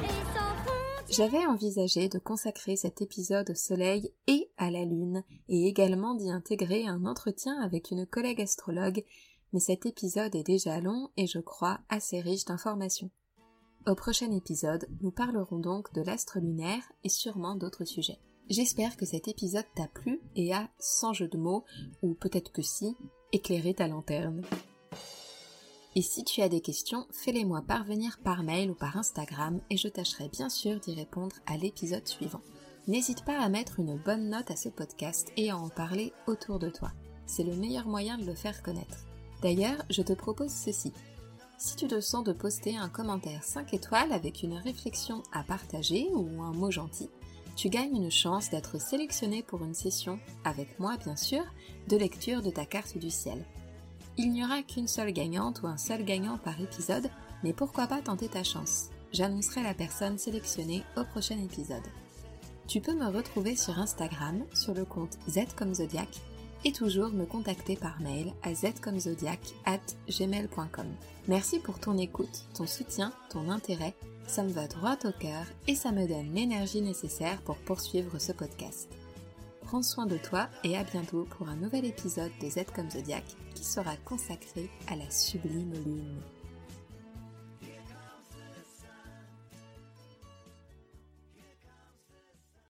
Et 0.00 0.24
sans 0.34 0.56
frontières 0.64 1.04
J'avais 1.10 1.44
envisagé 1.44 2.08
de 2.08 2.18
consacrer 2.18 2.76
cet 2.76 3.02
épisode 3.02 3.50
au 3.50 3.54
soleil 3.54 4.10
et 4.26 4.50
à 4.56 4.70
la 4.70 4.86
lune, 4.86 5.22
et 5.50 5.66
également 5.66 6.14
d'y 6.14 6.30
intégrer 6.30 6.86
un 6.86 7.04
entretien 7.04 7.60
avec 7.60 7.90
une 7.90 8.06
collègue 8.06 8.40
astrologue, 8.40 9.04
mais 9.52 9.60
cet 9.60 9.84
épisode 9.84 10.34
est 10.34 10.46
déjà 10.46 10.80
long 10.80 11.10
et 11.18 11.26
je 11.26 11.40
crois 11.40 11.80
assez 11.90 12.22
riche 12.22 12.46
d'informations. 12.46 13.10
Au 13.88 13.94
prochain 13.94 14.30
épisode, 14.32 14.86
nous 15.00 15.10
parlerons 15.10 15.58
donc 15.58 15.94
de 15.94 16.02
l'astre 16.02 16.40
lunaire 16.40 16.82
et 17.04 17.08
sûrement 17.08 17.54
d'autres 17.54 17.86
sujets. 17.86 18.18
J'espère 18.50 18.98
que 18.98 19.06
cet 19.06 19.28
épisode 19.28 19.64
t'a 19.74 19.88
plu 19.88 20.20
et 20.36 20.52
a, 20.52 20.68
sans 20.78 21.14
jeu 21.14 21.26
de 21.26 21.38
mots, 21.38 21.64
ou 22.02 22.12
peut-être 22.12 22.52
que 22.52 22.60
si, 22.60 22.94
éclairé 23.32 23.72
ta 23.72 23.88
lanterne. 23.88 24.42
Et 25.96 26.02
si 26.02 26.22
tu 26.22 26.42
as 26.42 26.50
des 26.50 26.60
questions, 26.60 27.06
fais-les-moi 27.12 27.62
parvenir 27.62 28.18
par 28.22 28.42
mail 28.42 28.70
ou 28.70 28.74
par 28.74 28.98
Instagram 28.98 29.62
et 29.70 29.78
je 29.78 29.88
tâcherai 29.88 30.28
bien 30.28 30.50
sûr 30.50 30.78
d'y 30.80 30.94
répondre 30.94 31.36
à 31.46 31.56
l'épisode 31.56 32.06
suivant. 32.06 32.42
N'hésite 32.88 33.24
pas 33.24 33.40
à 33.40 33.48
mettre 33.48 33.80
une 33.80 33.96
bonne 33.96 34.28
note 34.28 34.50
à 34.50 34.56
ce 34.56 34.68
podcast 34.68 35.32
et 35.38 35.48
à 35.48 35.56
en 35.56 35.70
parler 35.70 36.12
autour 36.26 36.58
de 36.58 36.68
toi. 36.68 36.92
C'est 37.24 37.42
le 37.42 37.56
meilleur 37.56 37.86
moyen 37.86 38.18
de 38.18 38.26
le 38.26 38.34
faire 38.34 38.62
connaître. 38.62 39.06
D'ailleurs, 39.40 39.82
je 39.88 40.02
te 40.02 40.12
propose 40.12 40.52
ceci. 40.52 40.92
Si 41.60 41.74
tu 41.74 41.88
te 41.88 42.00
sens 42.00 42.22
de 42.22 42.32
poster 42.32 42.76
un 42.76 42.88
commentaire 42.88 43.42
5 43.42 43.74
étoiles 43.74 44.12
avec 44.12 44.44
une 44.44 44.54
réflexion 44.54 45.24
à 45.32 45.42
partager 45.42 46.06
ou 46.14 46.40
un 46.40 46.52
mot 46.52 46.70
gentil, 46.70 47.10
tu 47.56 47.68
gagnes 47.68 47.96
une 47.96 48.12
chance 48.12 48.48
d'être 48.50 48.80
sélectionné 48.80 49.42
pour 49.42 49.64
une 49.64 49.74
session, 49.74 50.20
avec 50.44 50.78
moi 50.78 50.96
bien 51.02 51.16
sûr, 51.16 51.42
de 51.88 51.96
lecture 51.96 52.42
de 52.42 52.50
ta 52.50 52.64
carte 52.64 52.96
du 52.96 53.10
ciel. 53.10 53.44
Il 54.16 54.30
n'y 54.30 54.44
aura 54.44 54.62
qu'une 54.62 54.86
seule 54.86 55.10
gagnante 55.10 55.62
ou 55.62 55.66
un 55.66 55.78
seul 55.78 56.04
gagnant 56.04 56.38
par 56.38 56.60
épisode, 56.60 57.10
mais 57.42 57.52
pourquoi 57.52 57.88
pas 57.88 58.02
tenter 58.02 58.28
ta 58.28 58.44
chance 58.44 58.90
J'annoncerai 59.12 59.64
la 59.64 59.74
personne 59.74 60.16
sélectionnée 60.16 60.84
au 60.96 61.02
prochain 61.02 61.38
épisode. 61.42 61.82
Tu 62.68 62.80
peux 62.80 62.94
me 62.94 63.06
retrouver 63.06 63.56
sur 63.56 63.76
Instagram 63.80 64.44
sur 64.54 64.74
le 64.74 64.84
compte 64.84 65.18
Z 65.28 65.54
comme 65.56 65.74
Zodiac 65.74 66.20
et 66.64 66.72
toujours 66.72 67.10
me 67.10 67.24
contacter 67.24 67.76
par 67.76 68.00
mail 68.00 68.32
à 68.42 68.54
zcomzodiac@gmail.com. 68.54 70.86
Merci 71.28 71.58
pour 71.58 71.78
ton 71.78 71.98
écoute, 71.98 72.46
ton 72.54 72.66
soutien, 72.66 73.12
ton 73.30 73.50
intérêt. 73.50 73.94
Ça 74.26 74.42
me 74.42 74.50
va 74.50 74.66
droit 74.66 74.96
au 75.04 75.12
cœur 75.12 75.44
et 75.66 75.74
ça 75.74 75.92
me 75.92 76.06
donne 76.06 76.34
l'énergie 76.34 76.82
nécessaire 76.82 77.40
pour 77.42 77.56
poursuivre 77.56 78.18
ce 78.18 78.32
podcast. 78.32 78.88
Prends 79.62 79.82
soin 79.82 80.06
de 80.06 80.16
toi 80.16 80.48
et 80.64 80.76
à 80.76 80.84
bientôt 80.84 81.26
pour 81.36 81.48
un 81.48 81.56
nouvel 81.56 81.84
épisode 81.84 82.32
de 82.40 82.48
Z 82.48 82.64
comme 82.74 82.90
Zodiac 82.90 83.24
qui 83.54 83.64
sera 83.64 83.96
consacré 84.04 84.70
à 84.86 84.96
la 84.96 85.10
sublime 85.10 85.72
lune. 85.84 86.22